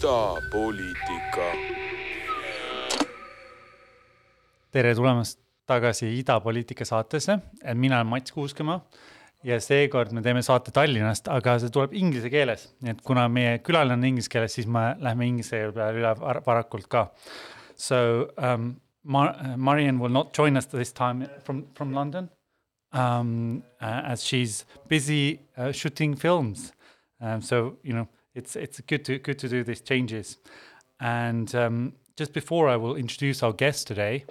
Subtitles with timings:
[0.00, 1.46] idapoliitika.
[4.72, 7.38] tere tulemast tagasi Idapoliitika saatesse,
[7.74, 8.80] mina olen Mats Kuuskemaa
[9.44, 13.58] ja seekord me teeme saate Tallinnast, aga see tuleb inglise keeles, nii et kuna meie
[13.58, 16.14] külaline on inglise keeles, siis me lähme inglise peale üle
[16.46, 17.10] varakult ka.
[17.76, 22.30] So um, Mar Marian will not join us this time from, from London
[22.92, 26.72] um, uh, as she's busy uh, shooting films.
[27.20, 30.38] Um, so you know it's it's good to good to do these changes.
[31.00, 34.24] And um, just before I will introduce our guest today,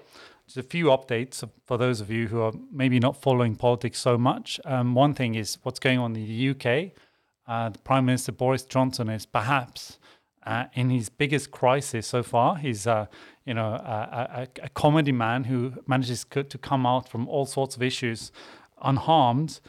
[0.45, 4.17] just a few updates for those of you who are maybe not following politics so
[4.17, 4.59] much.
[4.65, 6.91] Um, one thing is what's going on in the UK.
[7.47, 9.97] Uh, the Prime Minister Boris Johnson is perhaps
[10.45, 12.57] uh, in his biggest crisis so far.
[12.57, 13.07] He's, uh,
[13.45, 17.75] you know, a, a, a, comedy man who manages to come out from all sorts
[17.75, 18.31] of issues
[18.81, 19.59] unharmed.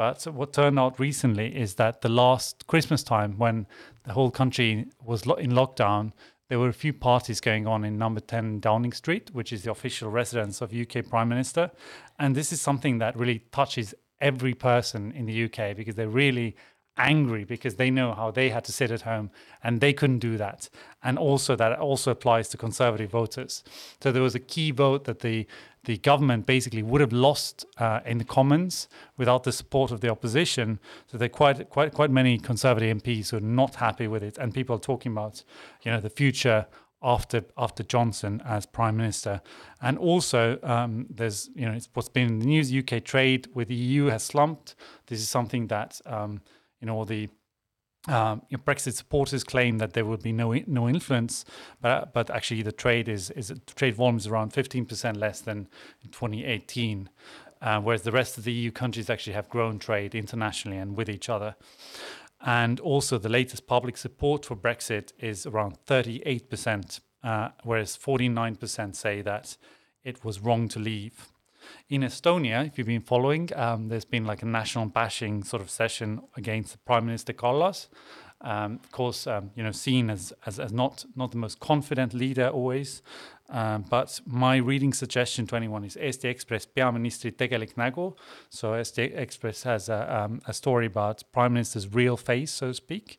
[0.00, 3.66] But what turned out recently is that the last Christmas time, when
[4.04, 6.12] the whole country was lo- in lockdown,
[6.48, 9.70] there were a few parties going on in number 10 Downing Street, which is the
[9.70, 11.70] official residence of UK Prime Minister.
[12.18, 16.56] And this is something that really touches every person in the UK because they're really
[16.96, 19.30] angry because they know how they had to sit at home
[19.62, 20.70] and they couldn't do that.
[21.02, 23.62] And also that also applies to conservative voters.
[24.02, 25.46] So there was a key vote that the
[25.84, 30.08] the government basically would have lost uh, in the Commons without the support of the
[30.08, 30.78] opposition.
[31.06, 34.38] So there are quite quite quite many conservative MPs who are not happy with it,
[34.38, 35.42] and people are talking about
[35.82, 36.66] you know the future
[37.02, 39.40] after after Johnson as prime minister.
[39.80, 42.74] And also, um, there's you know it's what's been in the news.
[42.74, 44.74] UK trade with the EU has slumped.
[45.06, 46.42] This is something that um,
[46.80, 47.28] you know, the
[48.08, 51.44] um, you know, Brexit supporters claim that there would be no no influence,
[51.82, 55.68] but but actually the trade is is trade volume is around 15% less than
[56.02, 57.10] in 2018,
[57.60, 61.10] uh, whereas the rest of the EU countries actually have grown trade internationally and with
[61.10, 61.56] each other.
[62.40, 69.20] And also the latest public support for Brexit is around 38%, uh, whereas 49% say
[69.20, 69.58] that
[70.04, 71.29] it was wrong to leave.
[71.88, 75.70] In Estonia, if you've been following, um, there's been like a national bashing sort of
[75.70, 77.88] session against Prime Minister Kallas.
[78.42, 82.14] Um, of course, um, you know, seen as, as, as not not the most confident
[82.14, 83.02] leader always.
[83.50, 88.14] Um, but my reading suggestion to anyone is Eesti Ekspress peaministri tegelik nägu.
[88.48, 92.74] So Eesti Ekspress has a, um, a story about Prime Minister's real face, so to
[92.74, 93.18] speak.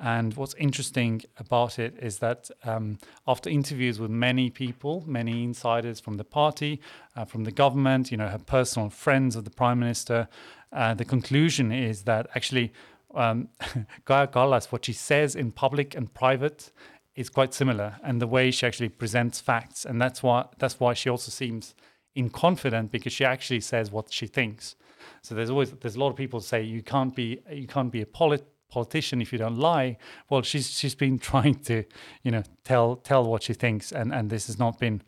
[0.00, 5.98] And what's interesting about it is that um, after interviews with many people, many insiders
[5.98, 6.80] from the party,
[7.16, 10.28] uh, from the government, you know, her personal friends of the prime minister,
[10.72, 12.72] uh, the conclusion is that actually
[13.14, 13.48] um,
[14.06, 16.70] Kaja Kallas, what she says in public and private,
[17.14, 20.94] is quite similar, and the way she actually presents facts, and that's why that's why
[20.94, 21.74] she also seems
[22.16, 24.76] inconfident because she actually says what she thinks.
[25.22, 28.02] So there's always there's a lot of people say you can't be you can't be
[28.02, 29.96] a polit politician if you don't lie.
[30.28, 31.84] Well, she's she's been trying to,
[32.22, 35.02] you know, tell tell what she thinks, and and this has not been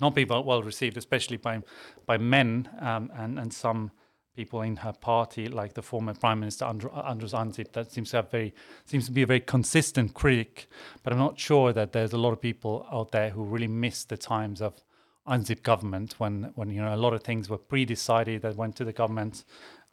[0.00, 1.62] not been well received, especially by
[2.06, 3.90] by men um, and and some
[4.36, 8.30] people in her party, like the former Prime Minister Andrus Ansip, that seems to have
[8.30, 8.54] very
[8.86, 10.68] seems to be a very consistent critic.
[11.02, 14.04] But I'm not sure that there's a lot of people out there who really miss
[14.04, 14.82] the times of
[15.28, 18.84] Ansip government when when you know a lot of things were pre-decided that went to
[18.84, 19.44] the government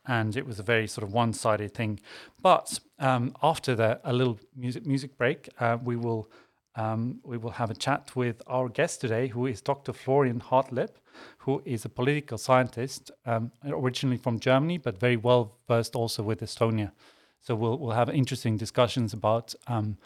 [0.08, 2.00] and it was a very sort of one-sided thing.
[2.42, 6.30] But um, after the, a little music music break, uh, we will
[6.76, 9.94] um, we will have a chat with our guest today, who is Dr.
[9.94, 10.92] Florian Hartleb,
[11.40, 16.42] who is a political scientist, um, originally from Germany, but very well versed also with
[16.42, 16.92] Estonia.
[17.42, 19.98] So we'll we'll have interesting discussions about um,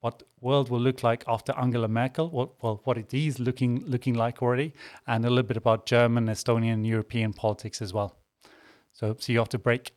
[0.00, 4.14] what world will look like after Angela Merkel, what well, what it is looking looking
[4.14, 4.74] like already,
[5.06, 8.16] and a little bit about German, Estonian, European politics as well.
[8.98, 9.92] So see you after break.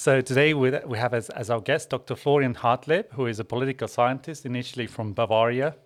[0.00, 2.16] So today we, we have as, as our guest Dr.
[2.16, 5.76] Florian Hartleb, who is a political scientist initially from Bavaria.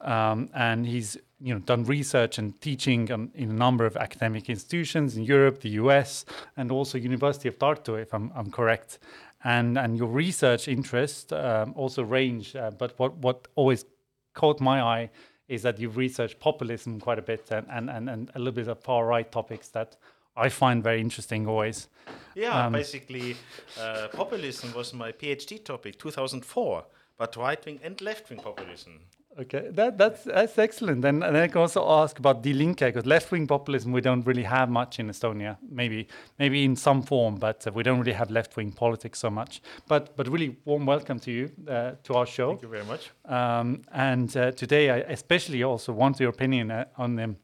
[0.00, 4.48] Um, and he's you know done research and teaching on, in a number of academic
[4.48, 6.24] institutions in Europe, the US,
[6.56, 8.98] and also University of Tartu, if I'm, I'm correct.
[9.44, 13.84] And and your research interests um, also range, uh, but what what always
[14.32, 15.10] caught my eye
[15.48, 18.68] is that you've researched populism quite a bit and and, and, and a little bit
[18.68, 19.96] of far right topics that
[20.40, 21.88] I find very interesting always.
[22.34, 23.36] Yeah, um, basically,
[23.80, 26.84] uh, populism was my PhD topic, 2004,
[27.18, 29.00] but right wing and left wing populism.
[29.38, 31.04] Okay, that, that's that's excellent.
[31.04, 34.42] And, and I can also ask about Die Linke, because left-wing populism we don't really
[34.42, 35.56] have much in Estonia.
[35.70, 36.08] Maybe
[36.38, 39.62] maybe in some form, but uh, we don't really have left-wing politics so much.
[39.86, 42.48] But but really warm welcome to you uh, to our show.
[42.48, 43.10] Thank you very much.
[43.24, 47.36] Um, and uh, today I especially also want your opinion uh, on them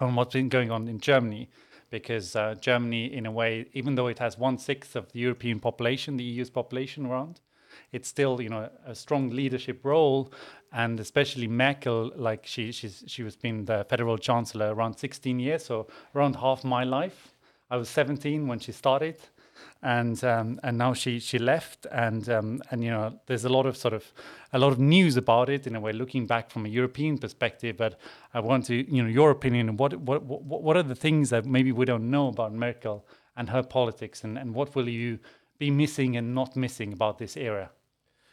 [0.00, 1.48] on what's been going on in Germany,
[1.90, 5.60] because uh, Germany, in a way, even though it has one sixth of the European
[5.60, 7.40] population, the EU's population around
[7.92, 10.32] it's still you know a strong leadership role.
[10.72, 15.64] And especially Merkel like she she's she was been the federal chancellor around 16 years
[15.64, 17.34] so around half my life.
[17.70, 19.16] I was 17 when she started
[19.82, 23.66] and um, and now she she left and um, and you know there's a lot
[23.66, 24.12] of sort of
[24.52, 27.76] a lot of news about it in a way looking back from a European perspective
[27.76, 27.98] but
[28.34, 31.72] I want to you know your opinion what what what, are the things that maybe
[31.72, 35.18] we don't know about Merkel and her politics and, and what will you
[35.58, 37.70] be missing and not missing about this era?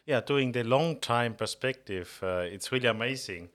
[0.05, 3.49] Yeah, doing the long time perspective, uh, it's really amazing.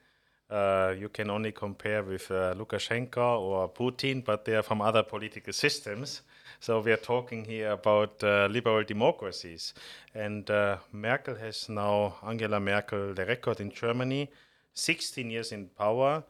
[0.50, 5.04] Uh, you can only compare with uh, Lukashenko or Putin, but they are from other
[5.04, 6.22] political systems.
[6.62, 9.72] So we are talking here about uh, liberal democracies.
[10.14, 14.28] And uh, Merkel has now, Angela Merkel, the record in Germany,
[14.74, 16.22] 16 years in power,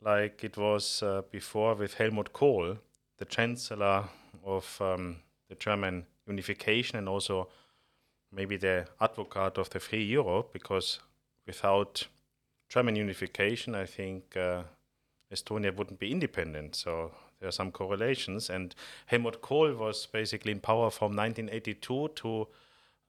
[0.00, 2.76] like it was uh, before with Helmut Kohl,
[3.18, 4.04] the chancellor
[4.44, 5.18] of um,
[5.48, 7.48] the German unification and also
[8.32, 10.98] maybe the advocate of the free Europe, because
[11.46, 12.04] without
[12.68, 14.64] German unification, I think uh,
[15.32, 16.74] Estonia wouldn't be independent.
[16.74, 18.50] So there are some correlations.
[18.50, 18.74] And
[19.06, 22.48] Helmut Kohl was basically in power from 1982 to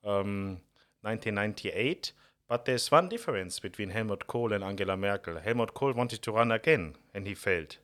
[0.04, 0.58] um,
[1.02, 2.12] 1998.
[2.48, 5.40] But there's one difference between Helmut Kohl and Angela Merkel.
[5.40, 7.78] Helmut Kohl wanted to run again, and he failed.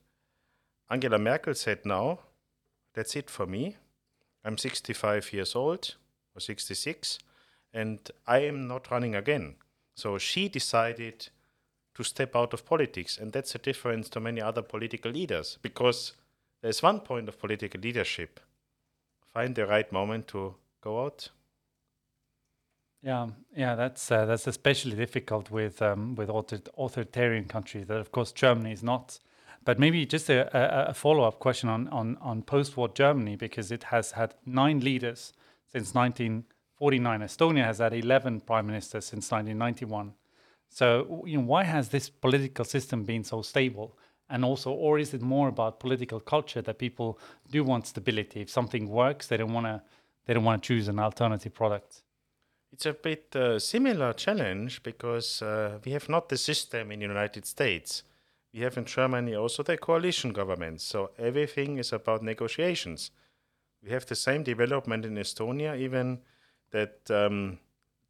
[0.89, 2.19] Angela Merkel said, "Now,
[2.93, 3.77] that's it for me.
[4.43, 5.95] I'm 65 years old
[6.35, 7.19] or 66,
[7.73, 9.55] and I am not running again.
[9.95, 11.29] So she decided
[11.95, 16.13] to step out of politics, and that's a difference to many other political leaders because
[16.65, 18.39] there's one point of political leadership
[19.31, 21.29] find the right moment to go out.
[23.03, 27.85] Yeah, yeah, that's uh, that's especially difficult with um, with author- authoritarian countries.
[27.85, 29.19] That of course Germany is not.
[29.63, 33.35] But maybe just a, a, a follow up question on, on, on post war Germany,
[33.35, 35.33] because it has had nine leaders
[35.71, 37.19] since 1949.
[37.21, 40.13] Estonia has had 11 prime ministers since 1991.
[40.69, 43.97] So, you know, why has this political system been so stable?
[44.29, 47.19] And also, or is it more about political culture that people
[47.51, 48.41] do want stability?
[48.41, 49.81] If something works, they don't want to
[50.25, 52.01] they don't want to choose an alternative product.
[52.73, 57.05] It's a bit uh, similar challenge because uh, we have not the system in the
[57.05, 58.01] United States.
[58.51, 60.81] We have in Germany also the coalition government.
[60.81, 63.11] So everything is about negotiations
[63.85, 66.19] we have the same development in Estonia, even
[66.71, 67.59] that um,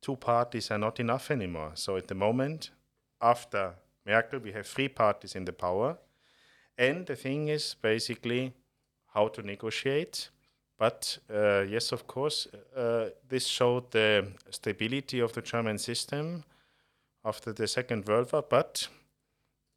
[0.01, 1.71] two parties are not enough anymore.
[1.75, 2.69] So at the moment,
[3.21, 3.73] after
[4.05, 5.97] Merkel, we have three parties in the power.
[6.77, 8.53] And the thing is basically
[9.13, 10.29] how to negotiate.
[10.77, 16.43] But uh, yes, of course, uh, this showed the stability of the German system
[17.23, 18.43] after the Second World War.
[18.47, 18.87] But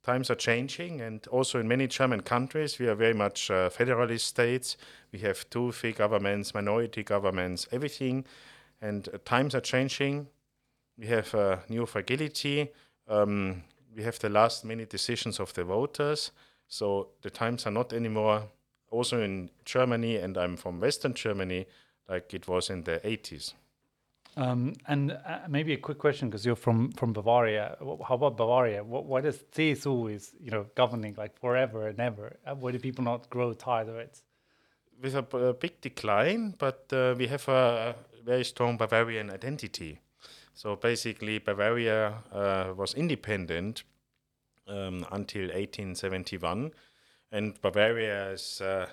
[0.02, 4.26] times are changing, and also in many German countries, we are very much uh, federalist
[4.26, 4.76] states.
[5.12, 8.25] We have two free governments, minority governments, everything,
[8.81, 10.26] and uh, times are changing.
[10.99, 12.73] We have uh, new fragility.
[13.07, 13.62] Um,
[13.95, 16.33] we have the last minute decisions of the voters.
[16.69, 18.45] So the times are not anymore,
[18.91, 21.67] also in Germany, and I'm from Western Germany,
[22.09, 23.55] like it was in the 80s.
[24.37, 27.77] Um, and uh, maybe a quick question because you're from from Bavaria.
[28.07, 28.85] How about Bavaria?
[28.85, 32.37] What, why does CSU is you know governing like forever and ever?
[32.47, 34.23] Uh, why do people not grow tired of it?
[35.03, 39.99] With a, a big decline, but uh, we have a very strong Bavarian identity.
[40.55, 43.83] So basically, Bavaria uh, was independent
[44.69, 46.73] um, until 1871,
[47.33, 48.87] and Bavaria is uh,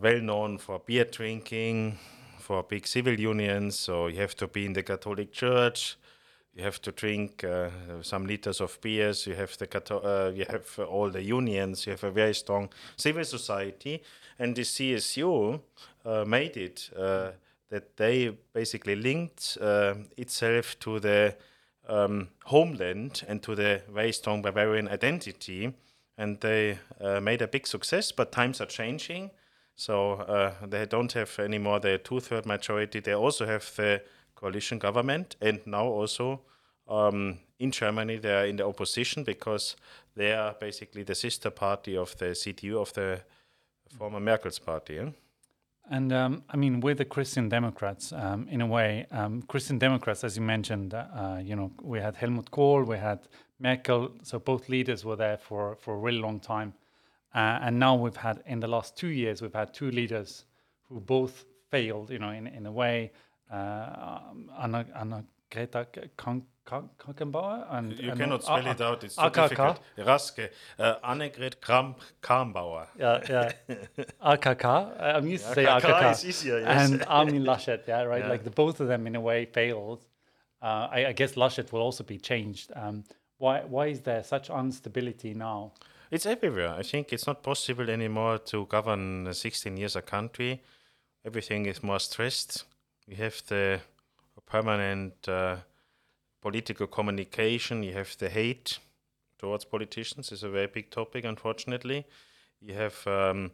[0.00, 1.98] well known for beer drinking,
[2.38, 3.78] for big civil unions.
[3.78, 5.96] So you have to be in the Catholic Church.
[6.54, 7.70] You have to drink uh,
[8.02, 9.26] some liters of beers.
[9.26, 11.86] You have the uh, you have all the unions.
[11.86, 14.02] You have a very strong civil society,
[14.38, 15.60] and the CSU
[16.04, 17.30] uh, made it uh,
[17.70, 21.34] that they basically linked uh, itself to the
[21.88, 25.72] um, homeland and to the very strong Bavarian identity,
[26.16, 28.12] and they uh, made a big success.
[28.12, 29.30] But times are changing,
[29.76, 33.00] so uh, they don't have anymore the two-third majority.
[33.00, 34.02] They also have the
[34.34, 36.40] coalition government, and now also
[36.88, 39.76] um, in Germany they are in the opposition because
[40.16, 43.20] they are basically the sister party of the CDU of the
[43.98, 44.98] former Merkel's party.
[44.98, 45.10] Eh?
[45.90, 50.24] And um, I mean, with the Christian Democrats, um, in a way, um, Christian Democrats,
[50.24, 53.20] as you mentioned, uh, you know, we had Helmut Kohl, we had
[53.58, 56.72] Merkel, so both leaders were there for for a really long time,
[57.34, 60.46] uh, and now we've had in the last two years we've had two leaders
[60.88, 63.12] who both failed, you know, in in a way.
[63.50, 64.20] Uh,
[64.58, 65.24] Anna, Anna
[65.54, 65.86] Greta
[67.70, 69.04] and you and cannot spell it out.
[69.04, 69.34] It's too AKK.
[69.34, 69.80] difficult.
[69.98, 72.00] Raske, uh, Annegret Kramp.
[72.98, 73.52] Yeah, yeah.
[74.24, 75.00] AKK.
[75.00, 76.12] I'm used to say AKK.
[76.12, 76.90] Is easier, yes.
[76.90, 77.86] And Armin Laschet.
[77.86, 78.22] Yeah, right.
[78.22, 78.30] Yeah.
[78.30, 80.06] Like the both of them in a way failed.
[80.62, 82.72] Uh, I, I, guess Laschet will also be changed.
[82.74, 83.04] Um,
[83.36, 85.72] why why is there such instability now?
[86.10, 86.70] It's everywhere.
[86.70, 90.62] I think it's not possible anymore to govern 16 years a country.
[91.26, 92.64] Everything is more stressed.
[93.08, 93.80] We have the
[94.46, 95.28] permanent.
[95.28, 95.56] Uh,
[96.44, 98.78] political communication, you have the hate
[99.38, 102.04] towards politicians is a very big topic, unfortunately.
[102.60, 103.50] You have um,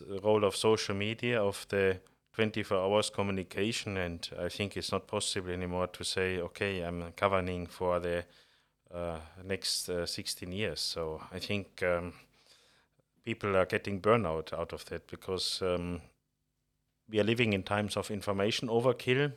[0.00, 1.98] the role of social media, of the
[2.34, 7.66] 24 hours communication, and I think it's not possible anymore to say, okay, I'm governing
[7.66, 8.24] for the
[8.94, 10.80] uh, next uh, 16 years.
[10.80, 12.12] So I think um,
[13.24, 16.00] people are getting burnout out of that because um,
[17.10, 19.32] we are living in times of information overkill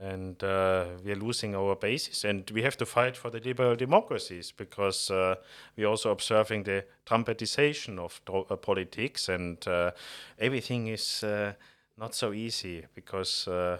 [0.00, 3.74] and uh, we are losing our basis and we have to fight for the liberal
[3.74, 5.36] democracies because uh,
[5.76, 9.28] we're also observing the trumpetization of uh, politics.
[9.28, 9.92] And uh,
[10.38, 11.54] everything is uh,
[11.96, 13.78] not so easy because uh,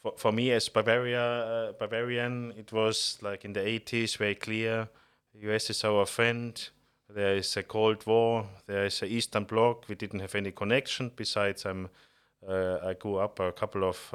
[0.00, 4.88] for, for me as Bavaria, Bavarian it was like in the 80s very clear.
[5.34, 6.68] The US is our friend.
[7.08, 8.46] There is a Cold War.
[8.66, 9.88] There is a Eastern Bloc.
[9.88, 11.12] We didn't have any connection.
[11.14, 11.88] Besides I'm,
[12.48, 14.14] I grew up a couple of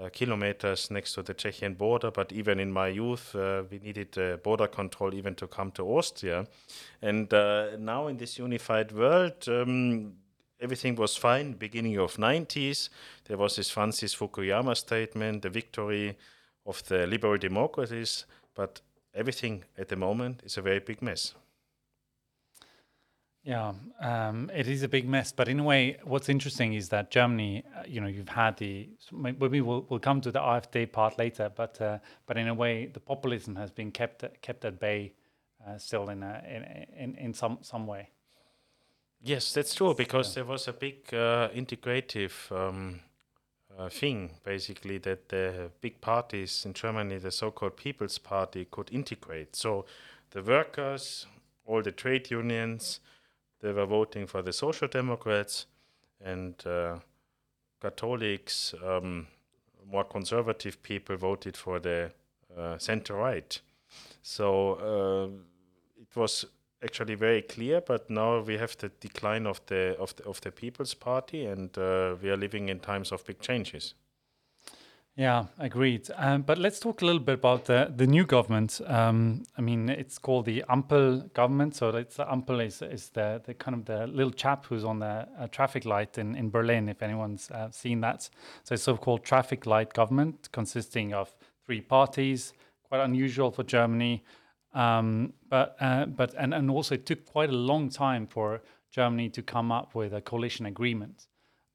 [0.00, 2.10] uh, kilometers next to the Czechian border.
[2.10, 5.84] But even in my youth, uh, we needed uh, border control even to come to
[5.84, 6.46] Austria.
[7.02, 10.14] And uh, now in this unified world, um,
[10.60, 11.52] everything was fine.
[11.52, 12.88] Beginning of 90s,
[13.24, 16.16] there was this Francis Fukuyama statement, the victory
[16.66, 18.26] of the liberal democracies.
[18.54, 18.80] But
[19.14, 21.34] everything at the moment is a very big mess.
[23.46, 25.30] Yeah, um, it is a big mess.
[25.30, 28.88] But in a way, what's interesting is that Germany, uh, you know, you've had the
[29.12, 32.86] maybe we'll, we'll come to the AfD part later, but uh, but in a way,
[32.86, 35.12] the populism has been kept kept at bay
[35.64, 38.08] uh, still in, a, in in in some some way.
[39.22, 42.98] Yes, that's true because there was a big uh, integrative um,
[43.78, 49.54] uh, thing, basically, that the big parties in Germany, the so-called People's Party, could integrate.
[49.54, 49.86] So
[50.30, 51.26] the workers,
[51.64, 52.98] all the trade unions
[53.66, 55.66] they were voting for the Social Democrats
[56.24, 56.98] and uh,
[57.80, 59.26] Catholics, um,
[59.90, 62.12] more conservative people voted for the
[62.56, 63.60] uh, center right.
[64.22, 66.44] So uh, it was
[66.82, 70.52] actually very clear, but now we have the decline of the of the, of the
[70.52, 73.94] People's Party, and uh, we are living in times of big changes.
[75.18, 76.10] Yeah, agreed.
[76.14, 78.82] Um, but let's talk a little bit about the, the new government.
[78.86, 81.74] Um, I mean, it's called the Ampel government.
[81.74, 84.98] So it's the Ampel is, is the, the kind of the little chap who's on
[84.98, 88.28] the uh, traffic light in, in Berlin, if anyone's uh, seen that.
[88.64, 94.22] So it's so-called traffic light government consisting of three parties, quite unusual for Germany.
[94.74, 99.30] Um, but uh, but and, and also it took quite a long time for Germany
[99.30, 101.26] to come up with a coalition agreement.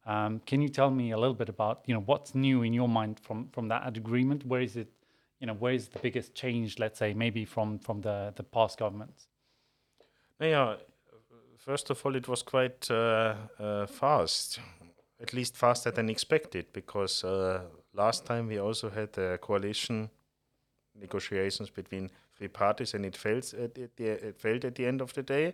[0.05, 2.89] Um, can you tell me a little bit about you know what's new in your
[2.89, 4.45] mind from from that agreement?
[4.45, 4.87] Where is it?
[5.39, 6.79] You know, where is the biggest change?
[6.79, 9.27] Let's say maybe from from the the past governments.
[10.39, 10.77] Yeah,
[11.57, 14.59] first of all, it was quite uh, uh, fast,
[15.21, 17.61] at least faster than expected, because uh,
[17.93, 20.09] last time we also had a coalition
[20.99, 25.23] negotiations between three parties, and it at the, it failed at the end of the
[25.23, 25.53] day.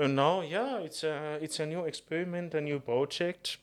[0.00, 3.58] And now, yeah, it's a it's a new experiment, a new project.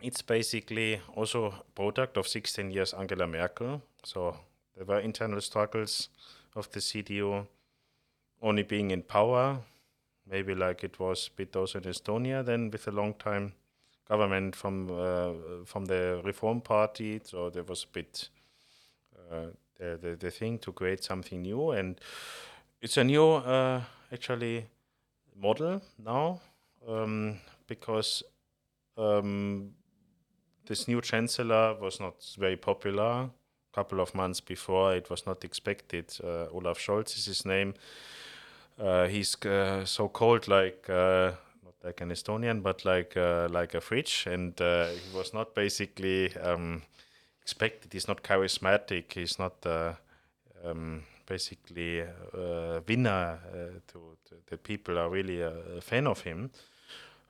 [0.00, 3.82] It's basically also product of 16 years Angela Merkel.
[4.02, 4.36] So
[4.74, 6.08] there were internal struggles
[6.56, 7.46] of the CDU
[8.40, 9.58] only being in power,
[10.26, 13.52] maybe like it was a bit also in Estonia, then with a long time
[14.08, 15.32] government from uh,
[15.66, 17.20] from the Reform Party.
[17.22, 18.30] So there was a bit
[19.30, 22.00] uh, the, the, the thing to create something new, and
[22.80, 24.64] it's a new uh, actually
[25.36, 26.40] model now
[26.88, 28.22] um, because
[28.96, 29.70] um,
[30.66, 33.28] this new chancellor was not very popular.
[33.72, 36.12] A couple of months before, it was not expected.
[36.22, 37.74] Uh, Olaf Scholz is his name.
[38.78, 41.32] Uh, he's uh, so called like uh,
[41.64, 45.54] not like an Estonian, but like uh, like a fridge, and uh, he was not
[45.54, 46.82] basically um,
[47.42, 47.92] expected.
[47.92, 49.12] He's not charismatic.
[49.12, 49.66] He's not
[50.64, 53.38] um, basically a winner.
[53.86, 56.50] to, to the people are really a, a fan of him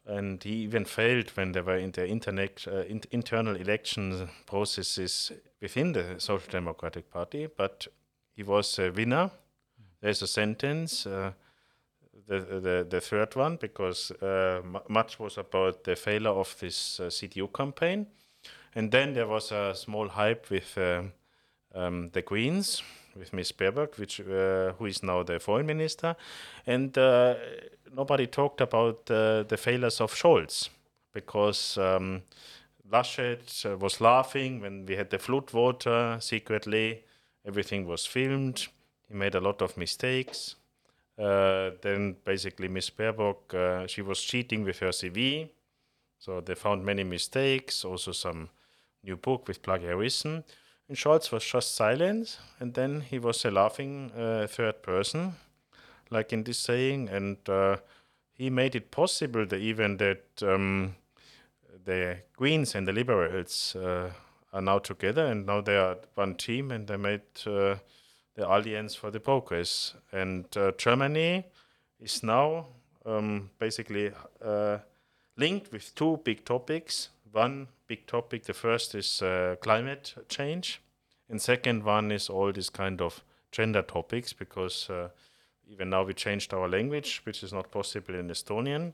[0.07, 5.33] and he even failed when there were in the internet, uh, in, internal election processes
[5.61, 7.47] within the Social Democratic Party.
[7.47, 7.87] But
[8.35, 9.31] he was a winner.
[10.01, 11.33] There's a sentence, uh,
[12.27, 17.05] the, the the third one, because uh, much was about the failure of this uh,
[17.05, 18.07] CDU campaign,
[18.75, 20.79] and then there was a small hype with
[21.75, 22.83] um, the Greens
[23.21, 23.53] with Ms.
[23.53, 26.17] Baerbock, which uh, who is now the foreign minister,
[26.67, 27.35] and uh,
[27.95, 30.71] nobody talked about uh, the failures of Scholz
[31.13, 32.23] because um,
[32.91, 37.05] Laschet uh, was laughing when we had the flood water secretly.
[37.47, 38.69] Everything was filmed.
[39.09, 40.57] He made a lot of mistakes.
[41.19, 45.51] Uh, then basically Miss Baerbock, uh, she was cheating with her CV.
[46.19, 48.49] So they found many mistakes, also some
[49.03, 50.45] new book with plagiarism.
[50.91, 55.35] And Scholz was just silent, and then he was a laughing uh, third person
[56.11, 57.77] like in this saying, and uh,
[58.33, 60.97] he made it possible that even that um,
[61.85, 64.11] the Greens and the Liberals uh,
[64.53, 67.77] are now together, and now they are one team, and they made uh,
[68.35, 71.45] the Alliance for the Progress, and uh, Germany
[72.01, 72.67] is now
[73.07, 74.11] um, basically
[74.45, 74.79] uh,
[75.37, 77.11] linked with two big topics.
[77.33, 80.81] One big topic, the first is uh, climate change,
[81.29, 84.91] and second one is all these kind of gender topics because
[85.71, 88.93] even now we changed our language, which is not possible in Estonian.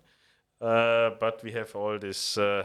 [0.61, 2.39] Uh, but we have all this.
[2.39, 2.65] Uh,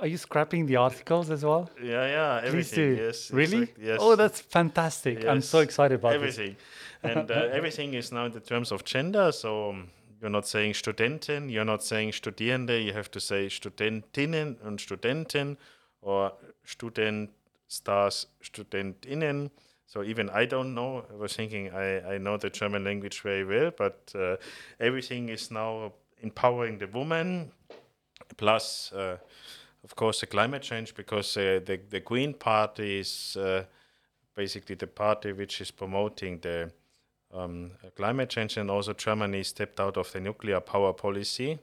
[0.00, 1.70] Are you scrapping the articles as well?
[1.82, 2.96] Yeah, yeah, everything.
[2.96, 3.62] Yes, really?
[3.62, 3.98] Exactly, yes.
[4.00, 5.18] Oh, that's fantastic!
[5.18, 5.28] Yes.
[5.28, 6.56] I'm so excited about everything,
[7.02, 9.30] and uh, everything is now in the terms of gender.
[9.30, 9.88] So um,
[10.20, 12.84] you're not saying Studentin, you're not saying Studierende.
[12.84, 15.56] You have to say Studentinnen and Studenten,
[16.02, 16.32] or
[16.64, 17.30] Student
[17.68, 19.50] stars Studentinnen.
[19.86, 21.04] So even I don't know.
[21.10, 24.36] I was thinking I, I know the German language very well, but uh,
[24.80, 27.52] everything is now empowering the woman,
[28.36, 29.16] plus, uh,
[29.84, 33.64] of course, the climate change, because uh, the, the Green Party is uh,
[34.34, 36.70] basically the party which is promoting the
[37.32, 41.58] um, climate change, and also Germany stepped out of the nuclear power policy.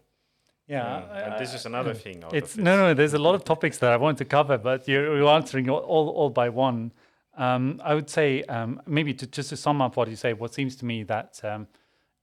[0.67, 1.28] Yeah, mm.
[1.28, 2.23] and this is another thing.
[2.32, 2.93] it's no, no.
[2.93, 5.80] There's a lot of topics that I want to cover, but you're, you're answering all,
[5.80, 6.91] all, all by one.
[7.38, 10.54] Um, I would say um, maybe to, just to sum up what you say, what
[10.54, 11.67] seems to me that um,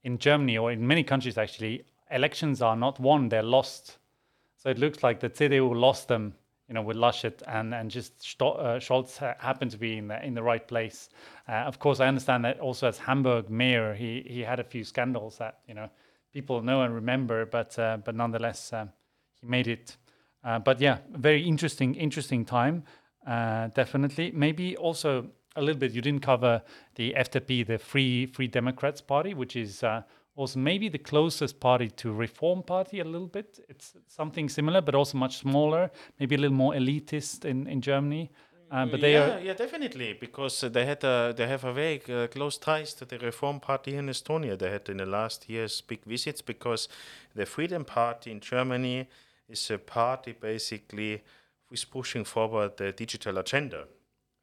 [0.03, 3.97] in Germany or in many countries actually, elections are not won; they're lost.
[4.57, 6.35] So it looks like the CDU lost them,
[6.73, 10.33] you know, with Laschet and and just uh, Scholz happened to be in the in
[10.33, 11.09] the right place.
[11.47, 14.83] Uh, of course, I understand that also as Hamburg mayor, he he had a few
[14.83, 15.87] scandals that you know
[16.33, 18.87] people know and remember, but uh, but nonetheless, uh,
[19.39, 19.97] he made it.
[20.43, 22.83] Uh, but yeah, very interesting interesting time.
[23.27, 24.31] Uh, definitely.
[24.31, 25.91] Maybe also a little bit.
[25.91, 26.63] You didn't cover
[26.95, 29.83] the FDP, the Free Free Democrats Party, which is
[30.35, 33.59] uh, also maybe the closest party to Reform Party a little bit.
[33.69, 38.29] It's something similar, but also much smaller, maybe a little more elitist in in Germany.
[38.73, 42.01] Uh, but they yeah, are yeah, definitely because they had a, they have a very
[42.09, 44.57] uh, close ties to the Reform Party in Estonia.
[44.57, 46.89] They had in the last years big visits because
[47.35, 49.07] the Freedom Party in Germany
[49.47, 51.21] is a party basically
[51.71, 53.85] is pushing forward the digital agenda.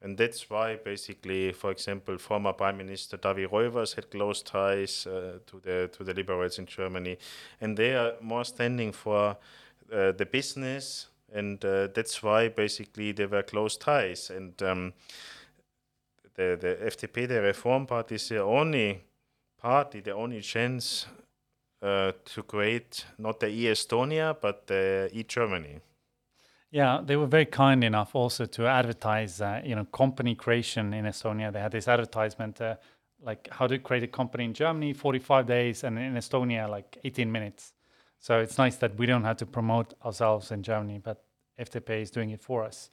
[0.02, 5.40] And that's why, basically, for example, former Prime Minister Taavi Rõivas had close ties uh,
[5.46, 7.18] to the to the liberals in Germany,
[7.60, 9.36] and they are more standing for
[9.92, 14.30] uh, the business, and uh, that's why basically they were close ties.
[14.30, 14.94] And um,
[16.34, 19.02] the the FDP, the Reform Party, is the only
[19.58, 21.06] party, the only chance
[21.82, 25.80] uh, to create not the e-Estonia but the e-Germany.
[26.70, 31.04] Yeah, they were very kind enough also to advertise, uh, you know, company creation in
[31.04, 31.52] Estonia.
[31.52, 32.76] They had this advertisement, uh,
[33.20, 37.30] like how to create a company in Germany, 45 days, and in Estonia, like 18
[37.30, 37.72] minutes.
[38.20, 41.24] So it's nice that we don't have to promote ourselves in Germany, but
[41.58, 42.88] FDP is doing it for us.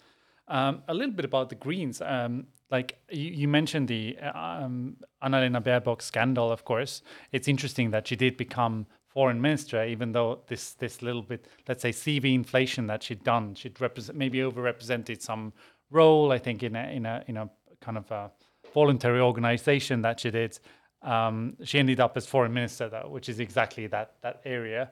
[0.48, 2.02] Um, a little bit about the Greens.
[2.02, 7.02] Um, like you, you, mentioned the uh, um, Annalena Baerbock scandal, of course.
[7.32, 11.82] It's interesting that she did become foreign minister, even though this this little bit, let's
[11.82, 15.54] say, CV inflation that she'd done, she'd represent maybe overrepresented some
[15.90, 16.32] role.
[16.32, 17.50] I think in a in a in a
[17.82, 18.30] kind of a
[18.76, 20.60] voluntary organization that she did.
[21.02, 24.92] Um, she ended up as foreign minister, though, which is exactly that that area.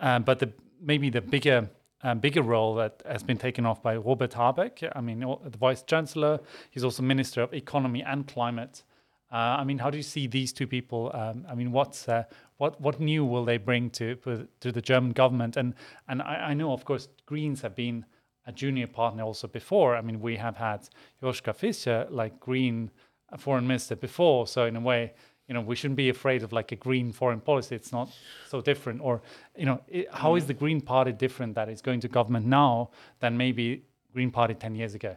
[0.00, 0.48] Um, but the
[0.80, 1.68] maybe the bigger
[2.02, 4.74] a bigger role that has been taken off by Robert Habeck.
[4.96, 6.40] I mean, the vice chancellor.
[6.72, 8.82] He's also minister of economy and climate.
[9.32, 11.10] Uh, I mean, how do you see these two people?
[11.14, 12.24] Um, I mean, what's uh,
[12.60, 14.16] what what new will they bring to
[14.60, 15.56] to the German government?
[15.56, 15.74] And
[16.08, 18.04] and I, I, know, of course, Greens have been
[18.46, 19.96] a junior partner also before.
[19.96, 20.80] I mean, we have had
[21.22, 22.90] Joschka Fischer, like Green
[23.38, 24.46] foreign minister before.
[24.46, 25.12] So in a way,
[25.48, 27.74] you know, we shouldn't be afraid of like a green foreign policy.
[27.74, 28.08] It's not
[28.48, 29.00] so different.
[29.00, 29.22] Or
[29.56, 30.58] you know, it, how is the mm.
[30.62, 34.94] Green Party different that is going to government now than maybe Green Party ten years
[34.94, 35.16] ago?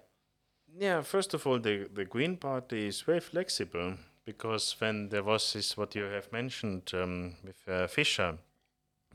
[0.79, 5.53] Yeah, first of all, the, the Green Party is very flexible because when there was
[5.53, 8.37] this, what you have mentioned um, with uh, Fischer,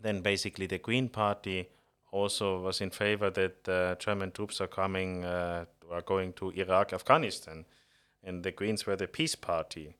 [0.01, 1.68] then basically the Green Party
[2.11, 6.92] also was in favor that uh, German troops are coming, uh, are going to Iraq,
[6.92, 7.64] Afghanistan,
[8.23, 9.94] and the Greens were the peace party,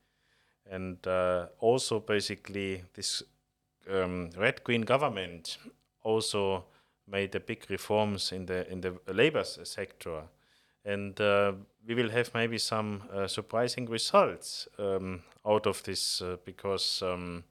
[0.71, 3.23] and uh, also basically this
[3.91, 5.59] um, red green government
[6.03, 6.65] also
[7.07, 10.23] made the big reforms in the in the labor sector
[10.89, 11.53] and uh,
[11.87, 17.45] we will have maybe some uh, surprising results um, out of this uh, because um,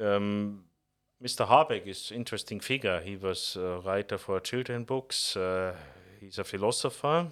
[0.00, 0.62] um,
[1.22, 1.46] Mr.
[1.46, 3.00] Habeck is interesting figure.
[3.00, 5.36] He was a writer for children books.
[5.36, 5.74] Uh,
[6.20, 7.26] he's a philosopher,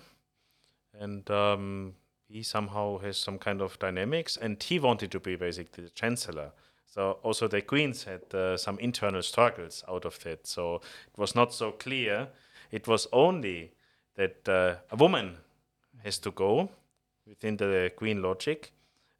[0.99, 1.95] and um,
[2.29, 4.37] he somehow has some kind of dynamics.
[4.37, 6.51] And he wanted to be basically the chancellor.
[6.87, 10.49] So also the Greens had uh, some internal struggles out of that.
[10.49, 12.29] So it was not so clear.
[12.73, 13.73] It was only
[14.19, 15.37] that uh, a woman
[16.05, 16.69] has to go
[17.25, 18.73] within the Green logic.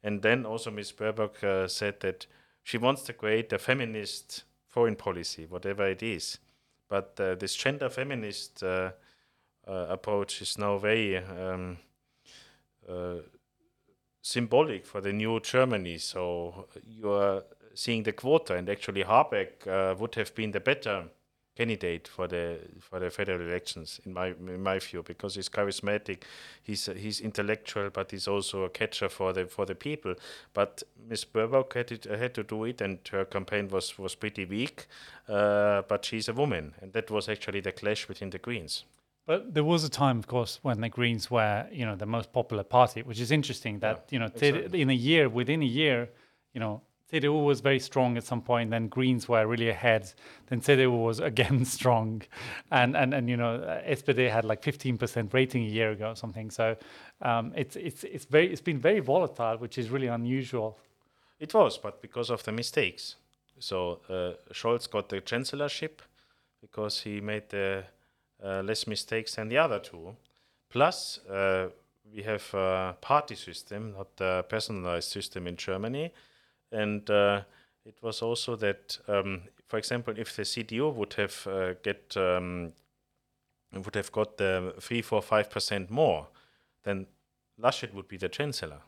[0.03, 0.91] And then also Ms.
[0.91, 2.27] Baerbock uh, said that
[2.63, 6.37] she wants to create a feminist foreign policy, whatever it is.
[6.89, 8.91] But uh, this gender feminist uh,
[9.65, 11.77] uh, approach is now very um,
[12.87, 13.15] uh,
[14.21, 15.97] symbolic for the new Germany.
[15.97, 21.05] So you are seeing the quota, and actually Habeck would have been the better
[21.59, 26.19] candidate for the for the federal elections in my in my view because he's charismatic,
[26.63, 30.13] he's he's intellectual, but he's also a catcher for the for the people.
[30.53, 31.25] But Ms.
[31.25, 34.87] Baerbock had it, had to do it, and her campaign was was pretty weak.
[35.27, 38.85] Uh, but she's a woman, and that was actually the clash between the Greens.
[39.25, 42.31] But there was a time, of course, when the Greens were, you know, the most
[42.31, 43.79] popular party, which is interesting.
[43.79, 44.81] That yeah, you know, exactly.
[44.81, 46.09] in a year, within a year,
[46.53, 50.13] you know, CDU was very strong at some point, then Greens were really ahead.
[50.47, 52.21] Then CDU was again strong,
[52.71, 56.51] and and and you know SPD had like 15% rating a year ago or something.
[56.51, 56.75] So
[57.21, 60.77] um, it's it's it's very it's been very volatile, which is really unusual.
[61.39, 63.15] It was, but because of the mistakes.
[63.59, 66.01] So uh, Scholz got the chancellorship
[66.61, 67.81] because he made uh,
[68.61, 70.15] less mistakes than the other two.
[70.69, 71.69] Plus, uh,
[72.13, 76.11] we have a party system, not a personalized system in Germany
[76.71, 77.41] and uh,
[77.85, 82.73] it was also that, um, for example, if the CDU would have uh, get um,
[83.73, 86.27] would have got the three, four, five percent more,
[86.83, 87.07] then
[87.59, 88.81] Laschet would be the chancellor.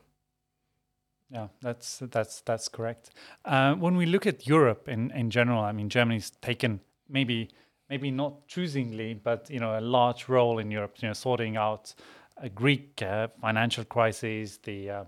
[1.30, 3.10] Yeah, that's that's that's correct.
[3.44, 7.48] Uh, when we look at Europe in in general, I mean, Germany's taken maybe
[7.88, 10.96] maybe not choosingly, but you know, a large role in Europe.
[11.00, 11.94] You know, sorting out
[12.36, 15.04] a Greek uh, financial crisis, the uh,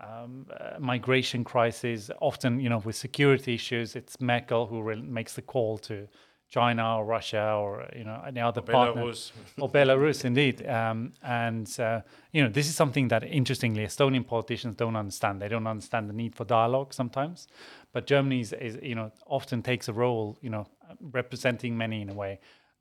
[0.00, 2.10] um, uh, migration crisis.
[2.20, 6.08] Often, you know, with security issues, it's Merkel who re- makes the call to
[6.50, 9.30] China or Russia or you know any other or partner Belarus.
[9.58, 10.66] or Belarus, indeed.
[10.66, 12.00] Um, and uh,
[12.32, 15.40] you know, this is something that interestingly Estonian politicians don't understand.
[15.40, 17.46] They don't understand the need for dialogue sometimes,
[17.92, 20.66] but Germany is, is you know often takes a role, you know,
[21.00, 22.40] representing many in a way.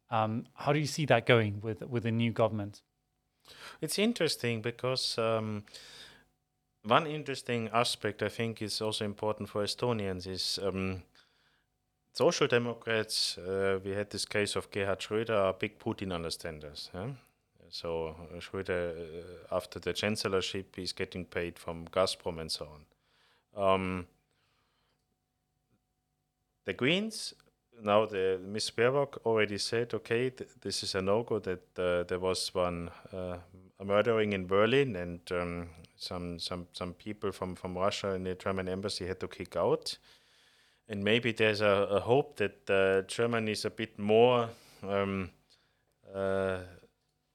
[0.10, 2.82] Um, how do you see that going with with the new government?
[3.82, 5.18] It's interesting because.
[5.18, 5.64] Um,
[6.84, 11.04] one interesting aspect I think is also important for Estonians is um,
[12.13, 13.38] social democrats.
[13.38, 16.89] Uh, we had this case of Gerhard Schröder, are big Putin understanders.
[16.94, 17.10] Yeah?
[17.70, 22.68] So uh, Schröder, uh, after the chancellorship, he's getting paid from Gazprom and so
[23.56, 23.74] on.
[23.74, 24.08] Um,
[26.65, 27.34] the Greens
[27.82, 31.39] now the Miss Baerbock already said, okay, th- this is a no-go.
[31.39, 33.38] That uh, there was one uh,
[33.84, 38.68] murdering in Berlin, and um, some some some people from from Russia in the German
[38.68, 39.98] embassy had to kick out.
[40.88, 44.50] And maybe there's a, a hope that uh, Germany is a bit more
[44.82, 45.30] um,
[46.16, 46.58] uh,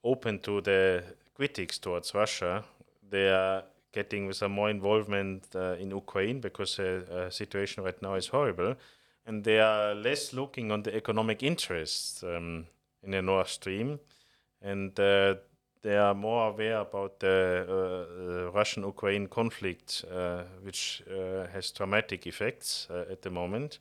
[0.03, 2.65] open to the critics towards Russia.
[3.09, 8.15] They are getting with some more involvement uh, in Ukraine because the situation right now
[8.15, 8.75] is horrible
[9.25, 12.67] and they are less looking on the economic interests um,
[13.03, 13.99] in the Nord Stream,
[14.61, 14.99] and
[15.85, 21.03] uh, they are more aware about the uh, uh Russian-Ukraine conflict, uh, which
[21.53, 23.79] has dramatic effects at the moment.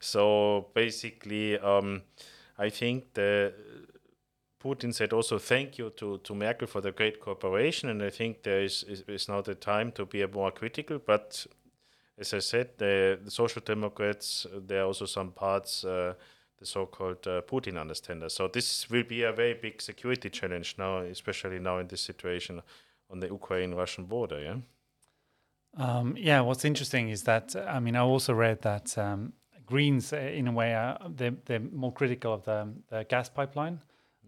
[0.00, 2.02] So basically, um,
[2.58, 3.52] I think the
[4.62, 8.42] Putin said also thank you to, to Merkel for the great cooperation, and I think
[8.42, 10.98] there is, is, is now the time to be more critical.
[10.98, 11.46] But
[12.18, 16.14] as I said, the, the Social Democrats, there are also some parts, uh,
[16.58, 18.34] the so-called uh, Putin understanders.
[18.34, 22.62] So this will be a very big security challenge now, especially now in this situation
[23.10, 24.40] on the Ukraine-Russian border.
[24.40, 24.56] Yeah.
[25.76, 29.32] Um, yeah, what's interesting is that I mean I also read that um,
[29.66, 33.80] Greens, uh, in a way, are they're, they're more critical of the, the gas pipeline,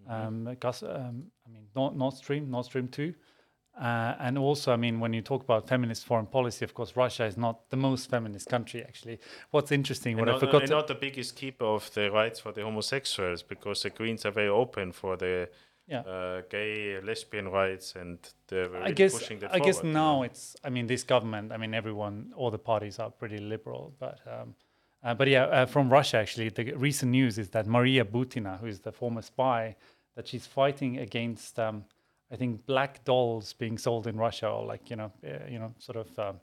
[0.09, 0.83] um, gas.
[0.83, 3.15] Um, I mean Nord, Nord Stream, Nord Stream two,
[3.79, 7.25] uh, and also I mean when you talk about feminist foreign policy, of course Russia
[7.25, 9.19] is not the most feminist country actually.
[9.51, 12.41] What's interesting, what and I not, forgot, and not the biggest keeper of the rights
[12.41, 15.49] for the homosexuals, because the Greens are very open for the
[15.91, 16.01] yeah.
[16.01, 19.95] uh, gay, lesbian rights, and they're really I guess pushing that I guess forward, you
[19.95, 20.23] now know.
[20.23, 24.19] it's I mean this government I mean everyone all the parties are pretty liberal but
[24.27, 24.55] um,
[25.03, 28.67] uh, but yeah uh, from Russia actually the recent news is that Maria Butina who
[28.67, 29.77] is the former spy
[30.17, 31.85] that she's fighting against um,
[32.33, 35.75] I think black dolls being sold in Russia or like you know uh, you know
[35.79, 36.41] sort of um,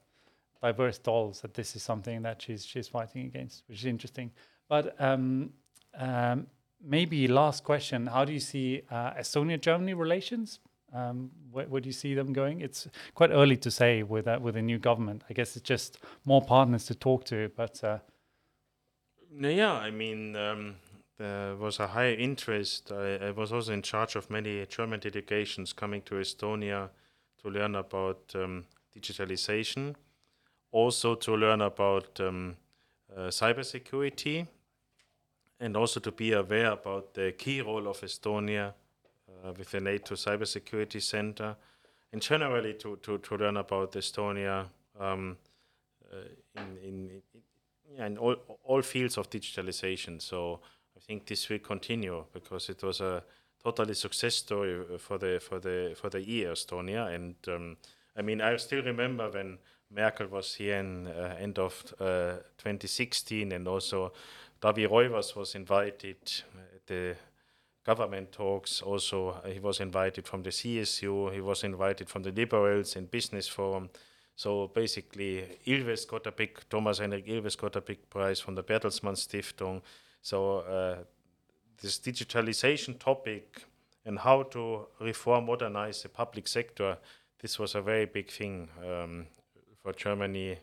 [0.62, 4.32] diverse dolls that this is something that she's she's fighting against which is interesting
[4.68, 5.52] but um,
[5.98, 6.48] um,
[6.84, 10.60] maybe last question how do you see uh, Estonia Germany relations
[10.94, 12.62] um, where, where do you see them going?
[12.62, 15.24] It's quite early to say with that with a new government.
[15.30, 17.52] I guess it's just more partners to talk to.
[17.56, 18.00] But uh,
[19.38, 20.76] yeah, I mean, um,
[21.18, 22.92] there was a high interest.
[22.92, 26.90] I, I was also in charge of many German delegations coming to Estonia
[27.42, 29.96] to learn about um, digitalization,
[30.72, 32.56] also to learn about um,
[33.16, 34.48] uh, cybersecurity,
[35.60, 38.74] and also to be aware about the key role of Estonia
[39.28, 41.56] uh, with the NATO Cybersecurity Center,
[42.14, 44.66] and generally to, to, to learn about Estonia
[45.00, 45.38] um,
[46.12, 46.18] uh,
[46.56, 47.42] in, in, in
[47.98, 50.22] in all, all fields of digitalization.
[50.22, 50.60] So
[50.98, 53.24] I think this will continue because it was a
[53.64, 57.14] totally success story uh, for the for the for the e-Estonia.
[57.14, 57.78] And um,
[58.16, 59.60] I mean, I still remember when
[59.92, 64.12] Merkel was here in uh, end of uh, 2016, and also
[64.60, 66.18] Taavi Rõivas was invited
[66.74, 67.16] at the
[67.86, 68.82] government talks.
[68.82, 71.32] Also, uh, he was invited from the CSU.
[71.32, 73.90] He was invited from the Liberals and Business Forum.
[74.36, 78.64] So basically, Ilves got a big, Thomas Henrik Ilves got a big prize from the
[78.64, 79.82] Bertelsmann Stiftung.
[80.22, 81.04] So uh,
[81.82, 83.64] this digitalization topic
[84.06, 86.98] and how to reform, modernize the public sector,
[87.42, 89.28] this was a very big thing um,
[89.82, 90.58] for Germany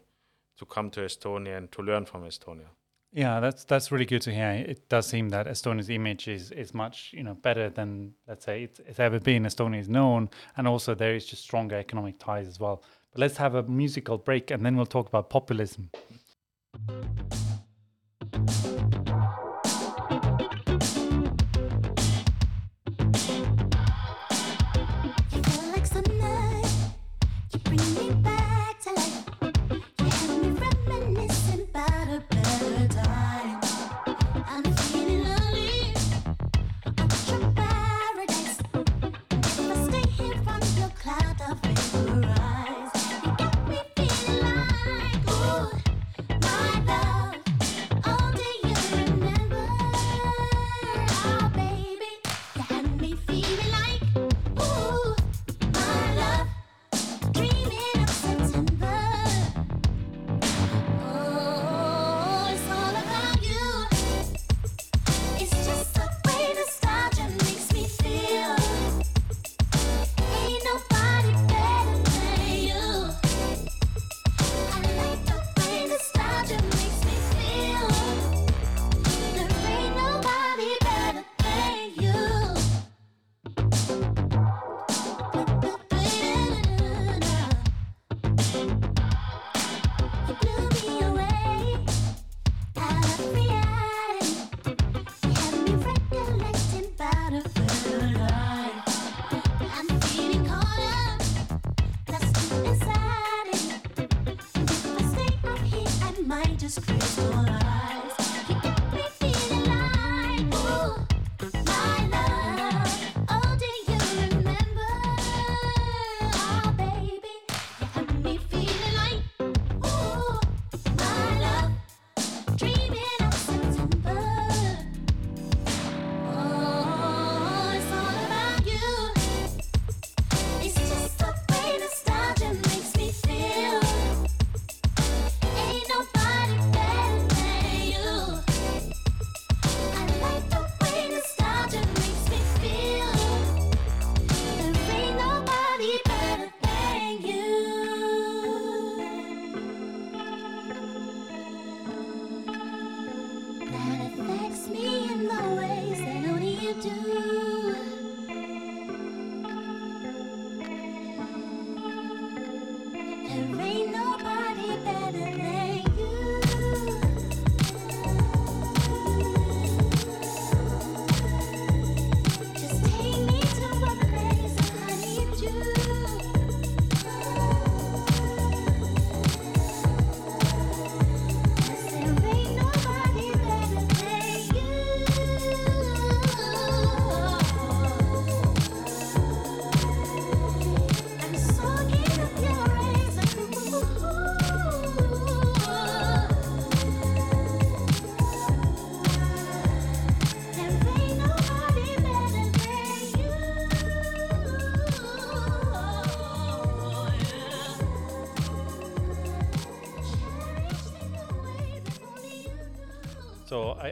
[0.57, 2.69] to come to Estonia and to learn from Estonia.
[3.15, 4.51] yeah, that's that's really good to hear.
[4.51, 8.65] It does seem that Estonia's image is is much you know better than let's say
[8.65, 9.45] it's, it's ever been.
[9.45, 12.83] Estonia is known, and also there is just stronger economic ties as well.
[13.13, 15.91] But let's have a musical break, and then we'll talk about populism.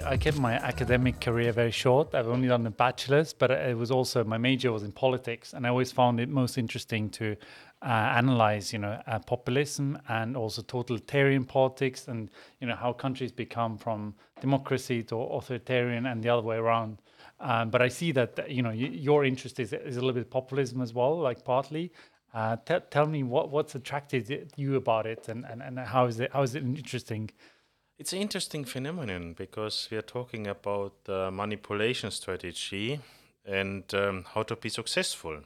[0.05, 2.15] I, kept my academic career very short.
[2.15, 5.67] I've only done a bachelor's, but it was also my major was in politics, and
[5.67, 7.37] I always found it most interesting to
[7.83, 13.33] uh, analyze, you know, uh, populism and also totalitarian politics, and you know how countries
[13.33, 16.99] become from democracy to authoritarian and the other way around.
[17.41, 20.31] Um, but I see that you know y- your interest is, is a little bit
[20.31, 21.93] populism as well, like partly.
[22.35, 26.19] Uh, te- tell me what what's attracted you about it, and, and, and how is
[26.19, 27.31] it how is it interesting?
[28.03, 32.99] It's an interesting phenomenon because we are talking about uh, manipulation strategy
[33.45, 35.39] and um, how to be successful.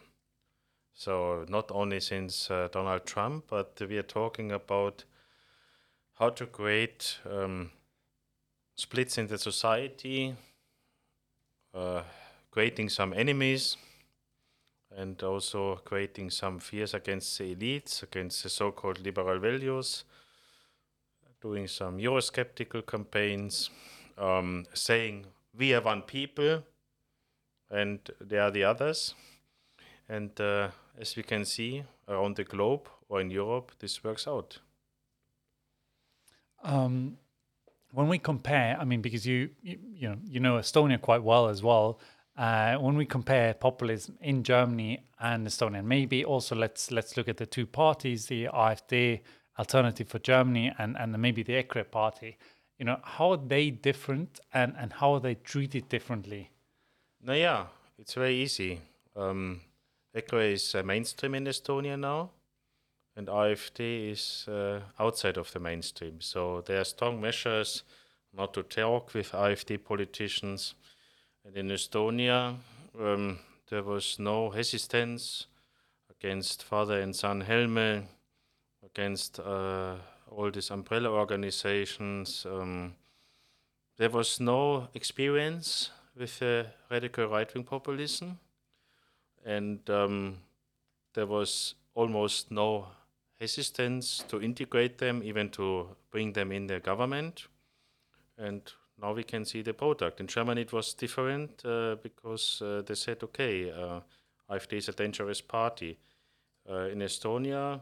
[0.95, 5.05] So not only since uh, Donald Trump, but we are talking about
[6.15, 7.73] how to create um,
[8.75, 10.35] splits in the society,
[11.75, 12.05] uh,
[12.51, 13.77] creating some enemies,
[14.97, 20.05] and also creating some fears against the elites, against the so-called liberal values
[21.47, 23.71] doing some Eurosceptical campaigns,
[24.19, 25.27] um, saying
[25.57, 26.63] we are one people
[27.71, 29.15] and they are the others.
[30.09, 30.69] And uh,
[30.99, 34.59] as we can see around the globe or in Europe, this works out.
[36.65, 37.19] Um,
[37.93, 41.49] when we compare, I mean, because you, you you know you know Estonia quite well
[41.49, 42.01] as well.
[42.37, 47.37] Uh, when we compare populism in Germany and Estonia, maybe also let's let's look at
[47.37, 49.21] the two parties, the AfD
[49.59, 52.37] Alternative for Germany and and maybe the EKRE party.
[52.79, 56.51] You know, how are they different and and how are they treated differently?
[57.23, 57.67] Now, yeah,
[57.99, 58.81] it's very easy.
[59.15, 59.61] Um,
[60.15, 62.31] EKRE is uh, mainstream in Estonia now,
[63.17, 66.21] and AfD is uh, outside of the mainstream.
[66.21, 67.83] So there are strong measures
[68.33, 70.75] not to talk with AfD politicians.
[71.45, 72.57] And in Estonia,
[72.99, 73.39] um,
[73.71, 75.47] there was no hesitance
[76.11, 78.05] against father and son Helme,
[78.97, 79.95] against uh,
[80.31, 82.47] all these umbrella organizations.
[82.51, 82.95] Um,
[83.99, 88.39] there was no experience with uh, radical right wing populism,
[89.45, 90.39] and um,
[91.15, 92.87] there was almost no
[93.41, 97.49] resistance to integrate them, even to bring them in the government.
[98.39, 98.63] And
[99.01, 100.21] now we can see the product.
[100.21, 104.01] In Germany, it was different uh, because uh, they said, okay, uh,
[104.51, 105.99] AfD is a dangerous party.
[106.69, 107.81] Uh, in Estonia,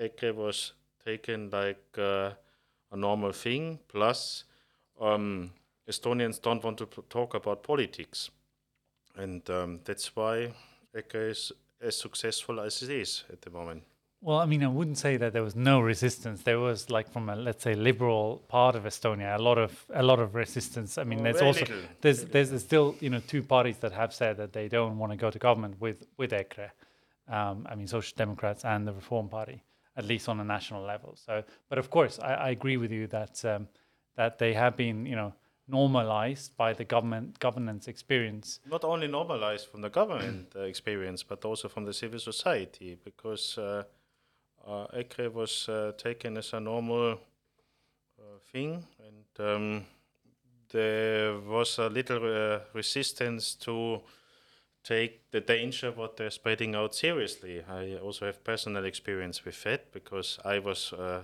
[0.00, 0.72] EKRE was
[1.04, 2.30] taken like uh,
[2.92, 3.78] a normal thing.
[3.88, 4.44] Plus,
[5.00, 5.50] um,
[5.88, 8.30] Estonians don't want to p- talk about politics,
[9.16, 10.52] and um, that's why
[10.94, 13.82] EKRE is as successful as it is at the moment.
[14.20, 16.42] Well, I mean, I wouldn't say that there was no resistance.
[16.42, 20.02] There was, like, from a let's say liberal part of Estonia, a lot of a
[20.02, 20.98] lot of resistance.
[20.98, 23.92] I mean, Oh, there's very also little, there's there's still you know two parties that
[23.92, 26.70] have said that they don't want to go to government with with EKRE.
[27.28, 29.62] Um, I mean, Social Democrats and the Reform Party,
[29.98, 31.16] at least on a national level.
[31.16, 33.68] So, but of course, I, I agree with you that um,
[34.16, 35.34] that they have been you know
[35.66, 38.60] normalized by the government governance experience.
[38.70, 43.58] Not only normalized from the government uh, experience, but also from the civil society, because
[43.58, 43.82] uh,
[44.66, 49.84] uh, EKRE was uh, taken as a normal uh, thing, and um,
[50.70, 54.00] there was a little uh, resistance to
[54.84, 57.62] take the danger what they're spreading out seriously.
[57.68, 61.22] I also have personal experience with that because I was uh,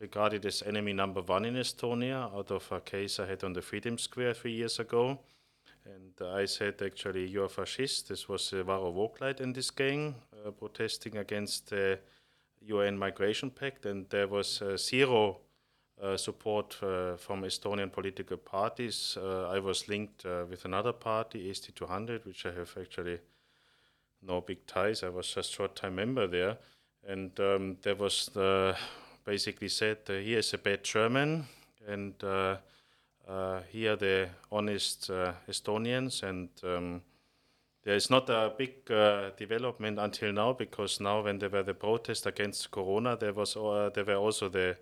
[0.00, 3.62] regarded as enemy number one in Estonia out of a case I had on the
[3.62, 5.18] Freedom Square three years ago.
[5.84, 8.08] And I said, actually, you're a fascist.
[8.08, 11.98] This was uh, Varro Vooglaid and this gang uh, protesting against the
[12.66, 15.38] UN Migration Pact, and there was uh, zero
[16.16, 19.16] support uh, from Estonian political parties.
[19.20, 23.18] Uh, I was linked uh, with another party, ST200, which I have actually
[24.22, 25.02] no big ties.
[25.02, 26.58] I was just short-time member there,
[27.06, 28.74] and um, there was uh,
[29.24, 31.46] basically said, uh, "Here is a bad German,
[31.86, 32.56] and uh,
[33.28, 37.02] uh, here are the honest uh, Estonians." And um,
[37.84, 41.74] there is not a big uh, development until now because now, when there were the
[41.74, 44.76] protests against Corona, there was uh, there were also the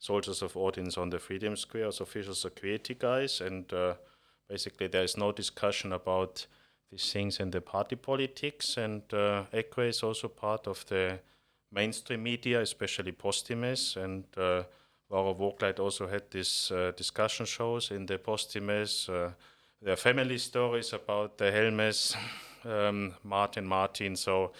[0.00, 3.94] soldiers of Odin's on the Freedom Square as official security guys, and uh,
[4.48, 6.46] basically there is no discussion about
[6.90, 8.76] these things in the party politics.
[8.76, 11.20] And uh, EKRE is also part of the
[11.70, 14.64] mainstream media, especially Postimees, and uh,
[15.10, 19.08] Vooglaid also had these uh, discussion shows in the Postimees.
[19.08, 19.32] Uh,
[19.82, 22.16] there are family stories about the Helmes,
[22.64, 24.16] um, Martin Martin.
[24.16, 24.52] So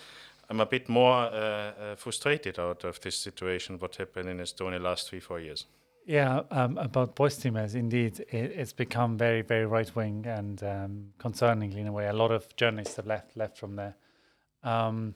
[0.51, 4.81] I'm a bit more uh, uh, frustrated out of this situation, what happened in Estonia
[4.81, 5.67] last three, four years.
[6.07, 11.77] Yeah, um, about Postimees, indeed, it, it's become very, very right wing and um, concerningly
[11.77, 12.09] in a way.
[12.09, 13.95] A lot of journalists have left left from there.
[14.65, 15.15] Um,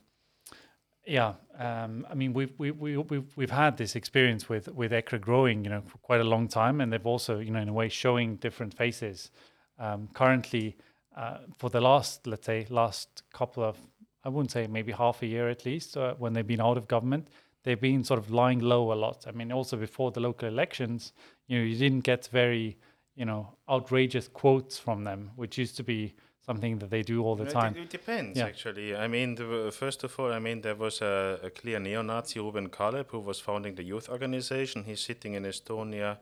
[1.06, 5.20] Yeah, um, I mean we've we, we, we've we've had this experience with with EKRE
[5.20, 7.72] growing, you know, for quite a long time, and they've also, you know, in a
[7.72, 9.30] way, showing different faces.
[9.78, 10.76] Um, currently,
[11.16, 13.76] uh, for the last, let's say, last couple of,
[14.24, 16.88] I wouldn't say maybe half a year at least, uh, when they've been out of
[16.88, 17.28] government,
[17.62, 19.26] they've been sort of lying low a lot.
[19.26, 21.12] I mean, also before the local elections,
[21.46, 22.76] you know, you didn't get very,
[23.16, 27.36] you know, outrageous quotes from them, which used to be something that they do all
[27.36, 27.74] the It- time.
[27.76, 28.46] It, it depends, Yeah.
[28.46, 28.94] actually.
[28.94, 32.38] I mean, the, first of all, I mean, there was a, a clear neo Nazi,
[32.40, 34.84] Ruuben Kaalep, who was founding the youth organization.
[34.84, 36.18] He's sitting in Estonia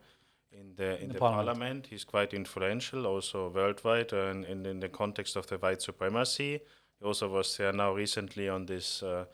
[0.52, 1.58] in the, in the the, parliament.
[1.58, 1.86] parliament.
[1.88, 6.60] He's quite influential, also worldwide, uh, and in, in the context of the white supremacy.
[7.04, 9.02] Also was there now recently on this.
[9.02, 9.24] Uh,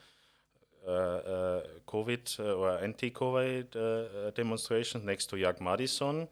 [0.89, 6.27] uh, uh, COVID uh, or anti-COVID uh, demonstrations next to Jaak Madison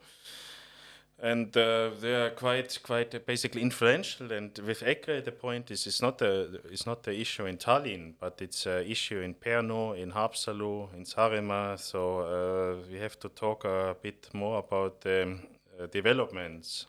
[1.19, 4.31] and they are quite quite basically influential.
[4.31, 8.13] And with EKRE, the point is it's not the it's not the issue in Tallinn,
[8.19, 11.79] but it's an issue in Pärnu, in Haapsalu, in Saaremaa.
[11.79, 15.37] So we have to talk a bit more about the
[15.79, 16.87] uh, developments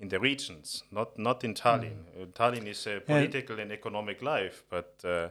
[0.00, 2.04] in the regions, not not in Tallinn.
[2.20, 5.28] Uh, Tallinn is a political and economic life, but uh,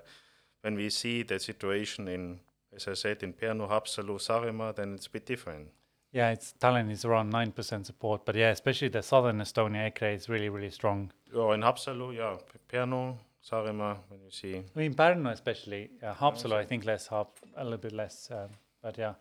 [0.61, 2.39] when we see the situation in,
[2.75, 5.69] as I said, in Pärnu, Haapsalu, Saaremaa, then it's a bit different.
[6.11, 10.15] Yeah, it's Tallinn is around nine percent support, but yeah, especially the southern Estonia EKRE
[10.15, 11.11] is really really strong.
[11.33, 12.37] Or in Haapsalu, yeah,
[12.71, 13.17] Pärnu,
[13.49, 14.57] Saaremaa, when you see.
[14.57, 18.49] I mean, Pärnu especially, uh, Haapsalu, I think less, Haap, a little bit less, um,
[18.81, 19.13] but yeah.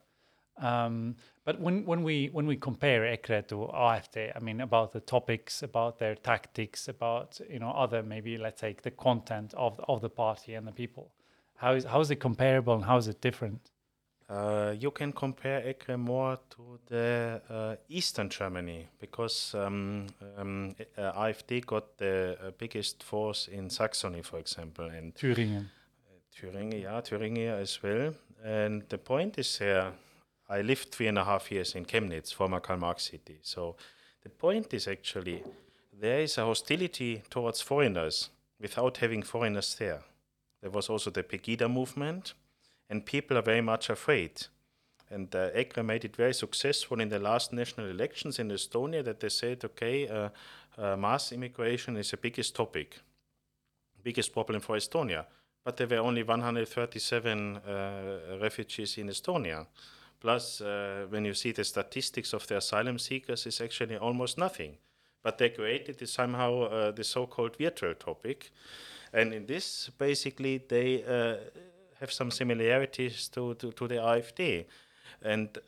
[0.59, 5.01] Um, but when, when we when we compare EKRE to AfD, I mean, about the
[5.01, 10.01] topics, about their tactics, about you know other maybe let's say the content of of
[10.01, 11.13] the party and the people,
[11.57, 13.71] how is how is it comparable and how is it different?
[14.29, 21.13] Uh, you can compare EKRE more to the uh, Eastern Germany because um, um, uh,
[21.13, 25.67] AfD got the uh, biggest force in Saxony, for example, and Thüringen.
[26.35, 28.15] Thüringen, yeah, Thüringen as well.
[28.45, 29.93] And the point is here,
[30.49, 33.39] I lived three and a half years in Chemnitz, former Karl Marx city.
[33.43, 33.77] So
[34.23, 35.43] the point is actually
[35.99, 38.31] there is a hostility towards foreigners
[38.61, 40.03] without having foreigners there.
[40.61, 42.35] There was also the Pegida movement,
[42.89, 44.47] and people are very much afraid.
[45.11, 49.21] And uh, EKRE made it very successful in the last national elections in Estonia that
[49.21, 50.29] they said, okay, uh,
[50.79, 52.99] uh, mass immigration is the biggest topic,
[54.03, 55.25] biggest problem for Estonia.
[55.65, 59.67] But there were only 137 uh, refugees in Estonia.
[60.21, 64.79] Plus, uh, when you see the statistics of the asylum seekers, it's actually almost nothing.
[65.23, 68.51] But they created this somehow uh, the so-called virtual topic,
[69.13, 71.37] and in this, basically, they uh,
[72.01, 74.67] have some similarities to, to, to the AfD.
[75.23, 75.59] And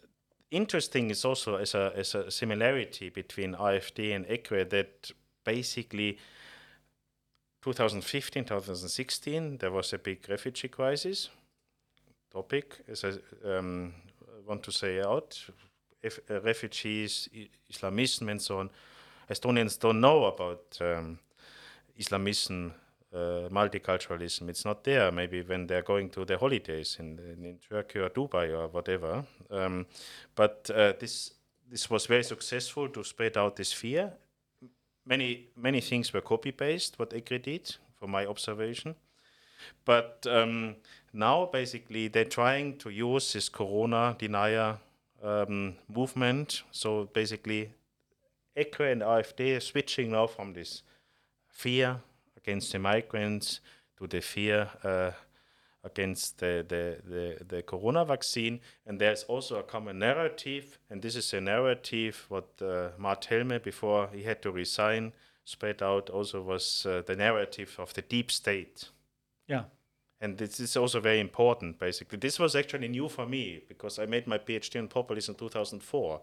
[0.50, 5.12] interesting is also as a, as a similarity between AfD and EKRE that
[5.44, 6.18] basically
[7.62, 11.30] 2015, 2016, there was a big refugee crisis.
[12.30, 13.12] Topic, as I
[13.48, 13.94] um,
[14.48, 15.38] want to say out,
[16.02, 17.28] if, uh, refugees,
[17.68, 18.70] Islamism, and so on.
[19.30, 21.18] Estonians don't know about um,
[21.96, 22.72] Islamism,
[23.12, 24.48] uh, multiculturalism.
[24.48, 25.12] It's not there.
[25.12, 29.24] Maybe when they're going to their holidays in, in, in Turkey or Dubai or whatever.
[29.50, 29.86] Um,
[30.34, 31.34] but uh, this
[31.70, 34.12] this was very successful to spread out this fear.
[35.04, 38.94] Many many things were copy paste what EKRE did, from my observation.
[39.84, 40.76] But um,
[41.12, 44.78] now basically they're trying to use this Corona denier
[45.22, 46.62] um, movement.
[46.70, 47.70] So basically,
[48.56, 50.82] EKRE and AfD are switching now from this
[51.48, 52.00] fear
[52.36, 53.60] against the migrants
[53.98, 55.10] to the fear uh,
[55.84, 58.60] against the, the, the, the corona vaccine.
[58.86, 63.62] And there's also a common narrative, and this is a narrative what uh, Mart Helme,
[63.62, 65.12] before he had to resign,
[65.44, 68.90] spread out also was uh, the narrative of the deep state.
[69.48, 69.64] Yeah.
[70.20, 72.18] And this is also very important, basically.
[72.18, 76.20] This was actually new for me because I made my PhD in populism in 2004.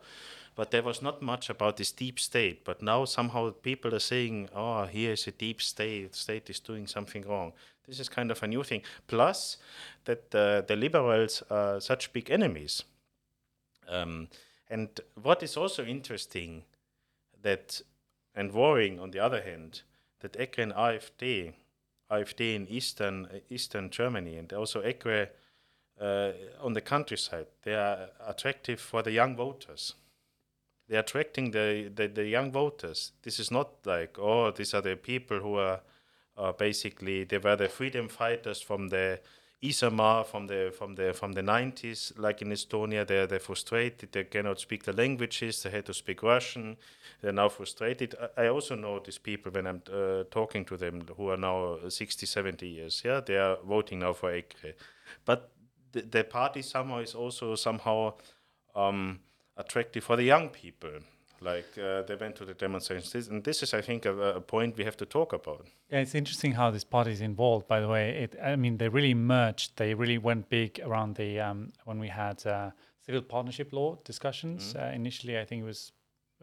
[0.56, 2.66] But there was not much about this deep state.
[2.66, 6.88] But now somehow people are saying, oh, here is a deep state, state is doing
[6.88, 7.54] something wrong.
[7.88, 8.82] This is kind of a new thing.
[9.08, 9.58] Plus,
[10.06, 12.84] that uh, the liberals are such big enemies.
[13.88, 14.28] Um,
[14.70, 14.90] and
[15.22, 16.64] what is also interesting
[17.44, 17.82] that,
[18.34, 19.84] and worrying on the other hand,
[20.20, 21.54] that EKRE and AfD
[22.12, 25.30] AfD in eastern eastern Germany and also EKRE
[26.00, 26.32] uh,
[26.62, 27.48] on the countryside.
[27.64, 29.96] They are attractive for the young voters.
[30.88, 33.14] They are attracting the, the, the young voters.
[33.24, 35.82] This is not like oh these are the people who are,
[36.38, 39.20] are basically they were the freedom fighters from the
[39.64, 44.24] Isamaa from the from the from the 90s like in Estonia they're they're frustrated they
[44.26, 46.78] cannot speak the languages they had to speak Russian
[47.22, 48.16] they're now frustrated.
[48.38, 51.78] I- I also know these people when I'm uh, talking to them who are now
[51.90, 53.02] 60 70 years.
[53.06, 54.74] Yeah they are voting now for EKRE
[55.26, 55.50] but
[55.94, 58.14] the, the party somehow is also somehow
[58.76, 59.20] um,
[59.58, 60.92] attractive for the young people.
[61.42, 64.42] Like uh, they went to the demonstrations, This- and this is, I think, a, a
[64.42, 65.68] point we have to talk about.
[65.92, 67.68] Yeah, it's interesting how this party is involved.
[67.68, 69.76] By the way, it I mean they really merged.
[69.76, 72.72] They really went big around the um, when we had uh,
[73.06, 74.76] civil partnership law discussions.
[74.76, 75.92] Uh, initially, I think it was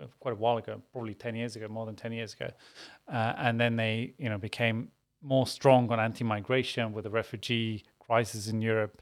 [0.00, 2.50] uh, quite a while ago, probably ten years ago, more than ten years ago,
[3.08, 4.88] uh, and then they you know became
[5.22, 9.00] more strong on anti-migration with the refugee crisis in Europe,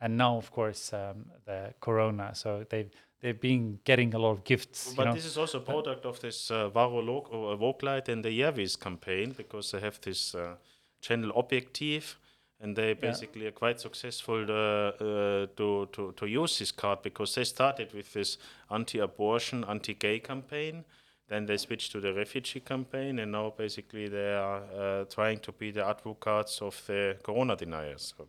[0.00, 2.34] and now of course um, the corona.
[2.34, 2.90] So they've
[3.22, 4.92] they've been getting a lot of gifts.
[4.94, 5.14] But you know?
[5.14, 9.70] this is also a product of this uh, or Vooglaid and the Jervis campaign because
[9.70, 10.56] they have this uh,
[11.00, 12.16] channel Objektiiv
[12.60, 17.34] and they basically are quite successful uh, uh, to, to, to use this card because
[17.34, 18.38] they started with this
[18.70, 20.84] anti-abortion, anti-gay campaign.
[21.28, 25.50] Then they switched to the refugee campaign, and now basically they are uh, trying to
[25.50, 28.14] be the advocates of the corona deniers.
[28.16, 28.28] So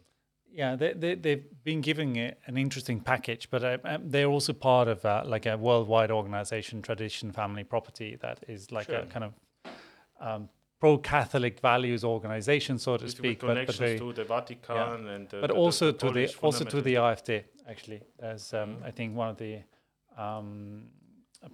[0.56, 4.54] Yeah, they, they, they've been giving it an interesting package, but uh, um, they're also
[4.54, 9.26] part of uh, like a worldwide organization, Tradition Family Property, that is like a kind
[9.26, 9.34] of
[10.22, 10.50] um,
[10.80, 15.08] pro Catholic values organization, so to with, speak, with but, but, very, to the Vatican
[15.08, 17.44] and the, but the- also the to the also to the AfD.
[17.68, 19.60] Actually, there's um, I think one of the
[20.18, 20.84] um,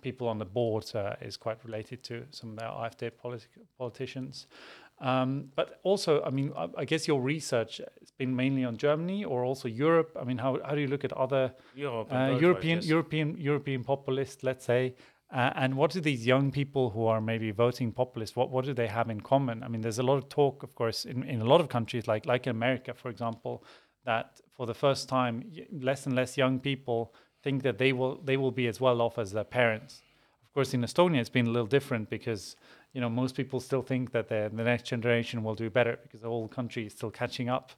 [0.02, 3.48] people on the board uh, is quite related to some of the AfD politi-
[3.78, 4.48] politicians.
[5.02, 9.24] Um, but also, I mean, I, I guess your research has been mainly on Germany
[9.24, 10.12] or also Europe.
[10.20, 12.82] I mean, how, how do you look at other Europe uh, European.
[12.82, 14.96] European European populists, let's say,
[15.32, 18.36] uh, and what do these young people who are maybe voting populist?
[18.36, 19.64] What what do they have in common?
[19.64, 22.08] I mean, there's a lot of talk, of course, in, in a lot of countries,
[22.08, 23.64] like like in America, for example,
[24.06, 28.38] that for the first time, less and less young people think that they will they
[28.38, 30.02] will be as well off as their parents.
[30.48, 32.56] Of course, in Estonia, it's been a little different because
[32.94, 36.22] you know most people still think that the, the next generation will do better because
[36.22, 37.72] the whole country is still catching up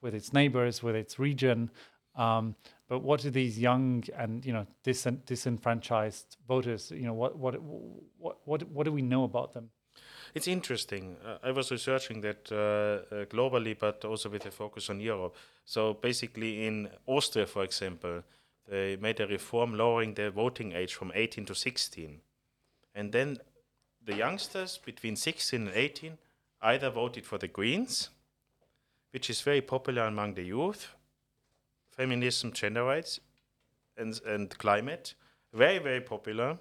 [0.00, 1.70] with its neighbors, with its region.
[2.16, 2.54] Um,
[2.88, 6.90] but what do these young and you know disen- disenfranchised voters?
[6.90, 9.70] You know what what what what what do we know about them?
[10.34, 11.16] It's interesting.
[11.24, 12.56] Uh, I was researching that uh,
[13.14, 15.36] uh, globally, but also with a focus on Europe.
[15.64, 18.22] So basically, in Austria, for example,
[18.68, 22.20] they made a reform lowering the voting age from 18 to 16.
[22.94, 23.38] And then
[24.04, 26.18] the youngsters between 16 and 18
[26.62, 28.10] either voted for the Greens,
[29.12, 30.88] which is very popular among the youth,
[31.90, 33.20] feminism, gender rights,
[33.96, 35.14] and, and climate,
[35.52, 36.58] very, very popular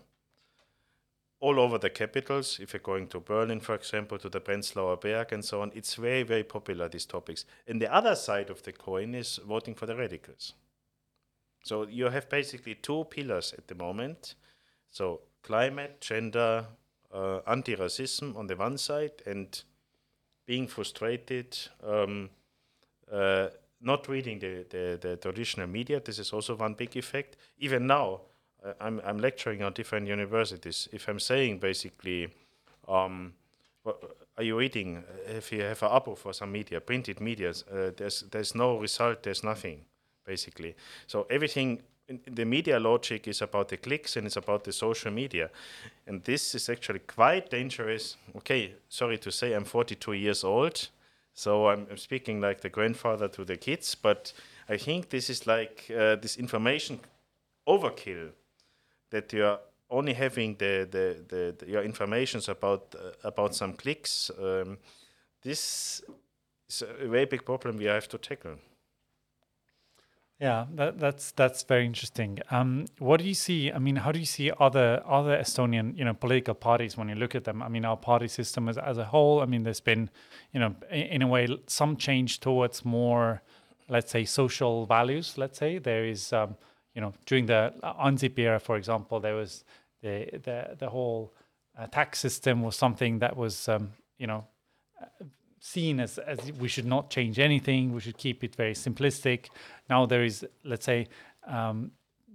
[1.40, 2.60] all over the capitals.
[2.60, 5.96] If you're going to Berlin, for example, to the Prenzlauer Berg and so on, it's
[5.96, 7.46] very, very popular, these topics.
[7.68, 10.54] And the other side of the coin is voting for the radicals.
[11.64, 14.36] So you have basically two pillars at the moment.
[14.92, 16.66] So climate, gender,
[17.14, 19.64] uh, anti-racism on the one side, and
[20.45, 22.30] being frustrated, um,
[23.12, 23.47] uh,
[23.82, 25.99] not reading the, the, the traditional media.
[25.99, 27.38] This is also one big effect.
[27.60, 28.22] Even now,
[28.64, 30.89] uh, I'm, I'm lecturing on different universities.
[30.91, 32.30] If I'm saying basically,
[32.88, 33.34] um,
[34.38, 35.03] are you reading?
[35.28, 39.24] If you have an abo for some media, printed media, uh, there's there's no result.
[39.24, 39.86] There's nothing,
[40.26, 40.76] basically.
[41.07, 41.82] So everything.
[42.26, 45.49] The media logic is about the clicks and it's about the social media,
[46.07, 48.18] and this is actually quite dangerous.
[48.38, 50.89] Okay, sorry to say, I'm 42 years old,
[51.34, 53.93] so I'm, I'm speaking like the grandfather to the kids.
[53.93, 54.34] But
[54.68, 56.99] I think this is like uh, this information
[57.68, 58.32] overkill
[59.12, 64.32] that you're only having the, the, the, the your informations about uh, about some clicks.
[64.39, 64.78] Um,
[65.41, 66.01] this
[66.68, 68.57] is a very big problem we have to tackle.
[70.40, 72.40] Yeah, that, that's that's very interesting.
[72.50, 73.74] Um, what do you see?
[73.74, 77.16] I mean, how do you see other other Estonian, you know, political parties when you
[77.16, 77.62] look at them?
[77.62, 79.42] I mean, our party system as, as a whole.
[79.42, 80.10] I mean, there's been,
[80.54, 83.42] you know, in, in a way, some change towards more,
[83.90, 85.38] let's say, social values.
[85.38, 86.56] Let's say there is, um,
[86.96, 89.66] you know, during the Ansip era, for example, there was
[90.02, 91.34] the the the whole
[91.78, 94.46] uh, tax system was something that was, um, you know,
[95.60, 97.93] seen as, as we should not change anything.
[97.93, 99.49] We should keep it very simplistic.
[99.89, 101.07] Now there is, let's say,
[101.47, 101.91] um,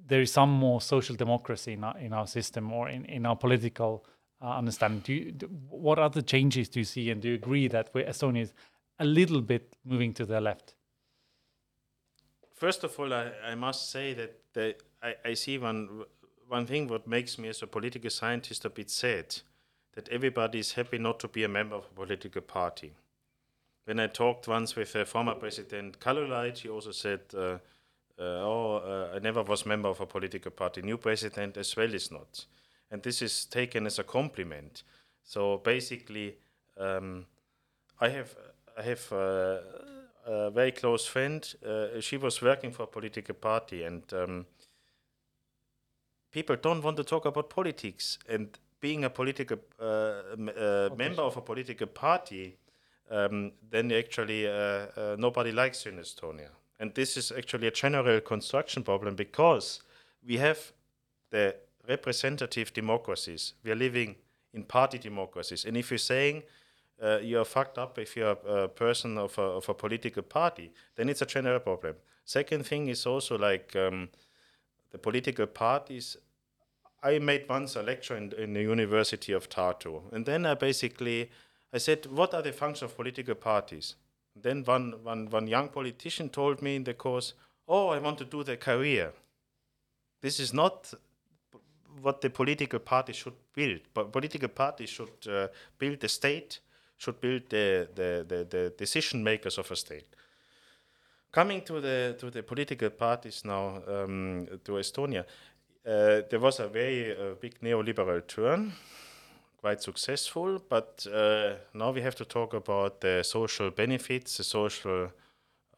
[0.07, 3.37] there is some more social democracy in our, in our system or in, in our
[3.37, 4.05] political
[4.43, 5.01] uh, understanding.
[5.01, 8.03] Do you, do, what other changes do you see, and do you agree that we
[8.03, 8.53] Estonia is
[8.99, 10.75] a little bit moving to the left?
[12.55, 16.05] First of all, I, I must say that the, I, I see one
[16.49, 19.35] one thing what makes me as a political scientist a bit sad
[19.95, 22.93] that everybody is happy not to be a member of a political party.
[23.85, 27.59] When I talked once with uh, former President Kaljulaid, he also said, uh, uh,
[28.19, 30.83] "Oh, uh, I never was member of a political party.
[30.83, 32.47] New president as well is not,"
[32.91, 34.85] and this is taken as a compliment.
[35.23, 36.37] So basically,
[36.79, 37.27] um,
[38.01, 38.37] I have
[38.79, 39.61] I have uh,
[40.27, 41.55] a very close friend.
[41.65, 44.47] Uh, she was working for a political party, and um,
[46.31, 48.19] people don't want to talk about politics.
[48.29, 52.57] And being a political uh, m- uh, member of a political party,
[53.11, 56.51] um, then actually uh, uh, nobody likes you in Estonia.
[56.81, 59.81] And this is actually a general construction problem because
[60.27, 60.73] we have
[61.31, 61.57] the
[61.89, 63.55] representative democracies.
[63.63, 64.17] We are living
[64.53, 65.65] in party democracies.
[65.65, 66.43] And if you're saying
[67.03, 70.73] uh, you're fucked up if you're a, a person of a, of a political party,
[70.97, 71.97] then it's a general problem.
[72.25, 74.09] Second thing is also like um,
[74.91, 76.17] the political parties.
[77.03, 81.31] I made once a lecture in, in the University of Tartu, and then I basically
[81.75, 83.97] I said, "What are the functions of political parties?"
[84.37, 87.35] Then one, one, one young politician told me in the course,
[87.67, 89.13] "Oh, I want to do the career."
[90.21, 90.95] This is not
[92.01, 93.81] what the political party should build.
[93.93, 95.49] But political parties should uh,
[95.79, 96.61] build the state,
[96.97, 100.07] should build the, the, the, the decision makers of a state.
[101.33, 105.25] Coming to the to the political parties now um, to Estonia,
[105.85, 108.73] uh, there was a very uh, big neoliberal turn,
[109.65, 110.59] quite successful.
[110.69, 115.11] But uh, now we have to talk about the social benefits, the social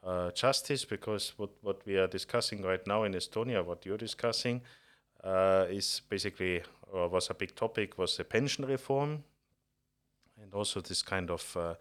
[0.02, 4.60] uh, justice, because what what we are discussing right now in Estonia, what you're discussing,
[5.24, 6.62] uh, is basically
[6.92, 9.22] or was a big topic was the pension reform,
[10.42, 11.74] and also this kind of uh,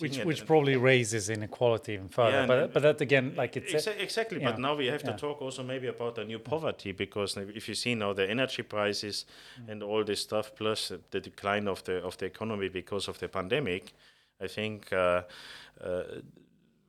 [0.00, 2.40] Which which And- probably raises inequality even further.
[2.40, 5.10] Yeah, but but that again, like it's Exa- exactly, yeah, but now we have to
[5.10, 5.16] yeah.
[5.16, 9.26] talk also maybe about the new poverty because if you see now the energy prices
[9.68, 13.28] and all this stuff, plus the decline of the of the economy because of the
[13.28, 13.92] pandemic,
[14.40, 14.92] I think.
[14.92, 15.22] Uh,
[15.84, 16.02] uh,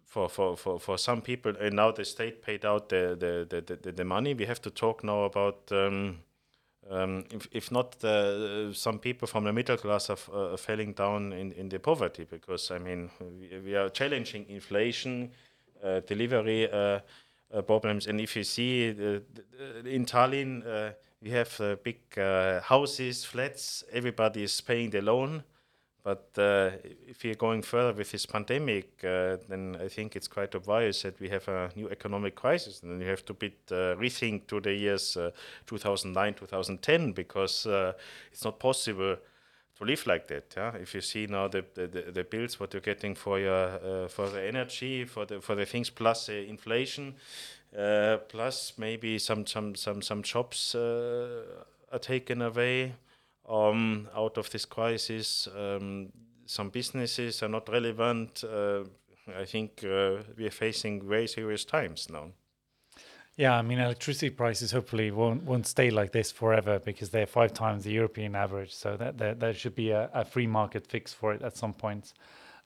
[0.06, 3.76] for, for, for, for some people, and now the state paid out the, the, the,
[3.76, 4.34] the, the money.
[4.34, 6.18] We have to talk now about um,
[6.90, 7.96] um, if, if not
[8.74, 12.26] some people from the middle class are f- uh, falling down in, in the poverty
[12.30, 15.32] because I mean we, we are challenging inflation,
[15.84, 17.00] uh, delivery uh,
[17.54, 19.20] uh, problems, and if you see uh,
[19.86, 22.00] in Tallinn we have big
[22.64, 25.44] houses, flats, everybody is paying the loan.
[26.02, 26.72] But uh,
[27.08, 31.20] if you're going further with this pandemic, uh, then I think it's quite obvious that
[31.20, 34.74] we have a new economic crisis, and you have to bit uh, rethink to the
[34.74, 35.32] years uh,
[35.68, 37.94] 2009, 2010, because uh,
[38.32, 39.18] it's not possible
[39.78, 40.54] to live like that.
[40.56, 40.76] Yeah?
[40.76, 44.30] If you see now the, the, the, bills, what you're getting for your uh, for
[44.30, 47.16] the energy, for the for the things, plus inflation,
[47.74, 52.94] plus maybe some some some some jobs are taken away
[53.50, 55.48] um, out of this crisis.
[55.56, 56.12] Um,
[56.46, 58.44] some businesses are not relevant.
[58.44, 58.84] Uh,
[59.38, 62.32] I think uh, we are facing very serious times now.
[63.36, 67.54] Yeah, I mean, electricity prices hopefully won't won't stay like this forever because they're five
[67.54, 68.74] times the European average.
[68.74, 71.74] So that there, there should be a, a free market fix for it at some
[71.74, 72.14] point.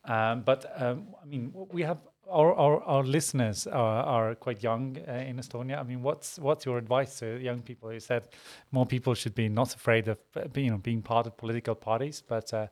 [0.05, 1.99] Um, but um, I mean, we have
[2.29, 5.79] our our, our listeners are, are quite young uh, in Estonia.
[5.79, 7.93] I mean, what's what's your advice to young people?
[7.93, 8.27] You said
[8.71, 11.75] more people should be not afraid of uh, being, you know being part of political
[11.75, 12.67] parties, but uh,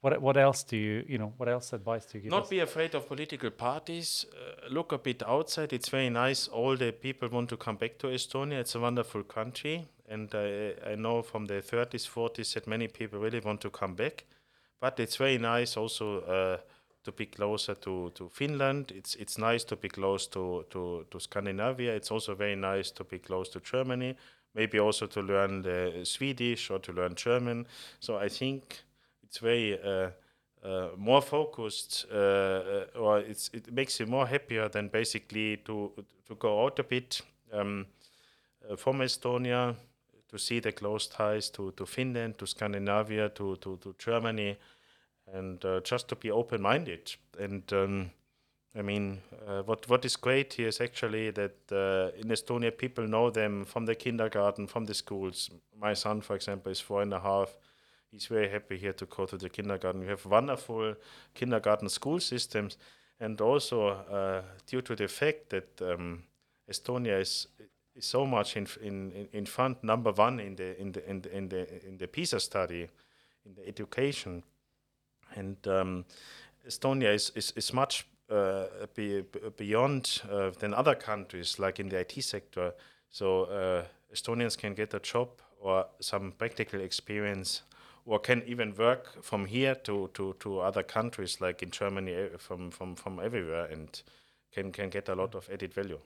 [0.00, 2.30] what what else do you you know what else advice do you give?
[2.30, 2.48] Not us?
[2.50, 4.26] be afraid of political parties.
[4.32, 5.72] Uh, look a bit outside.
[5.72, 6.48] It's very nice.
[6.48, 8.60] All the people want to come back to Estonia.
[8.60, 13.18] It's a wonderful country, and I I know from the 30s, 40s that many people
[13.18, 14.24] really want to come back.
[14.80, 16.58] But it's very nice also uh,
[17.06, 18.90] to be closer to, to Finland.
[18.90, 21.94] It's it's nice to be close to, to, to Scandinavia.
[21.94, 24.16] It's also very nice to be close to Germany.
[24.54, 27.66] Maybe also to learn the Swedish or to learn German.
[28.00, 28.84] So I think
[29.22, 30.10] it's very uh,
[30.64, 35.92] uh, more focused, uh, uh, or it's it makes you more happier than basically to
[36.28, 37.86] to go out a bit um,
[38.68, 39.74] uh, from Estonia
[40.28, 44.56] to see the close ties to, to Finland, to Scandinavia, to to, to Germany,
[45.32, 47.14] and uh, just to be open minded.
[47.38, 48.10] And um,
[48.76, 53.06] I mean, uh, what what is great here is actually that uh, in Estonia people
[53.08, 55.50] know them from the kindergarten, from the schools.
[55.80, 57.56] My son, for example, is four and a half
[58.16, 60.00] he's very happy here to go to the kindergarten.
[60.00, 60.94] We have wonderful
[61.34, 62.78] kindergarten school systems,
[63.20, 66.22] and also uh, due to the fact that um,
[66.70, 67.48] Estonia is
[67.94, 71.36] is so much in in in front number one in the in the in the
[71.36, 72.88] in the, in the PISA study,
[73.44, 74.42] in the education,
[75.36, 76.04] and um,
[76.66, 78.64] Estonia is is, is much uh,
[78.94, 79.22] be,
[79.56, 82.74] beyond uh, than other countries, like in the IT sector.
[83.10, 85.28] So uh, Estonians can get a job
[85.60, 87.62] or some practical experience
[88.04, 92.28] or can even work from here to, to, to other countries like in Germany eh,
[92.38, 94.02] from, from, from everywhere and
[94.52, 95.98] can, can get a lot of added value.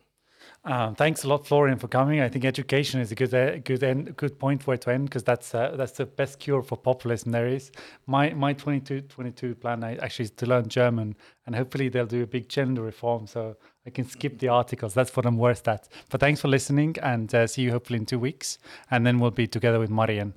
[0.64, 2.20] Um, thanks a lot, Florian, for coming.
[2.20, 5.24] I think education is a good, uh, good, end, good point where to end because
[5.24, 7.72] that's uh, that's the best cure for populism there is.
[8.06, 11.16] My my 22, 22 plan I, actually is to learn German,
[11.46, 14.92] and hopefully they'll do a big gender reform so I can skip the articles.
[14.94, 15.88] That's what I'm worst at.
[16.10, 18.58] But thanks for listening, and uh, see you hopefully in two weeks,
[18.90, 20.34] and then we'll be together with Marian.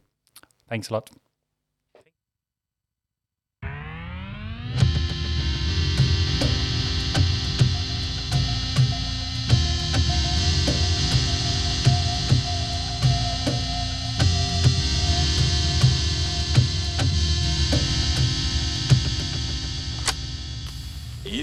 [0.69, 1.09] Thanks a lot.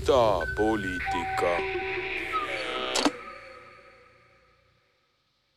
[0.01, 1.51] Idapoliitika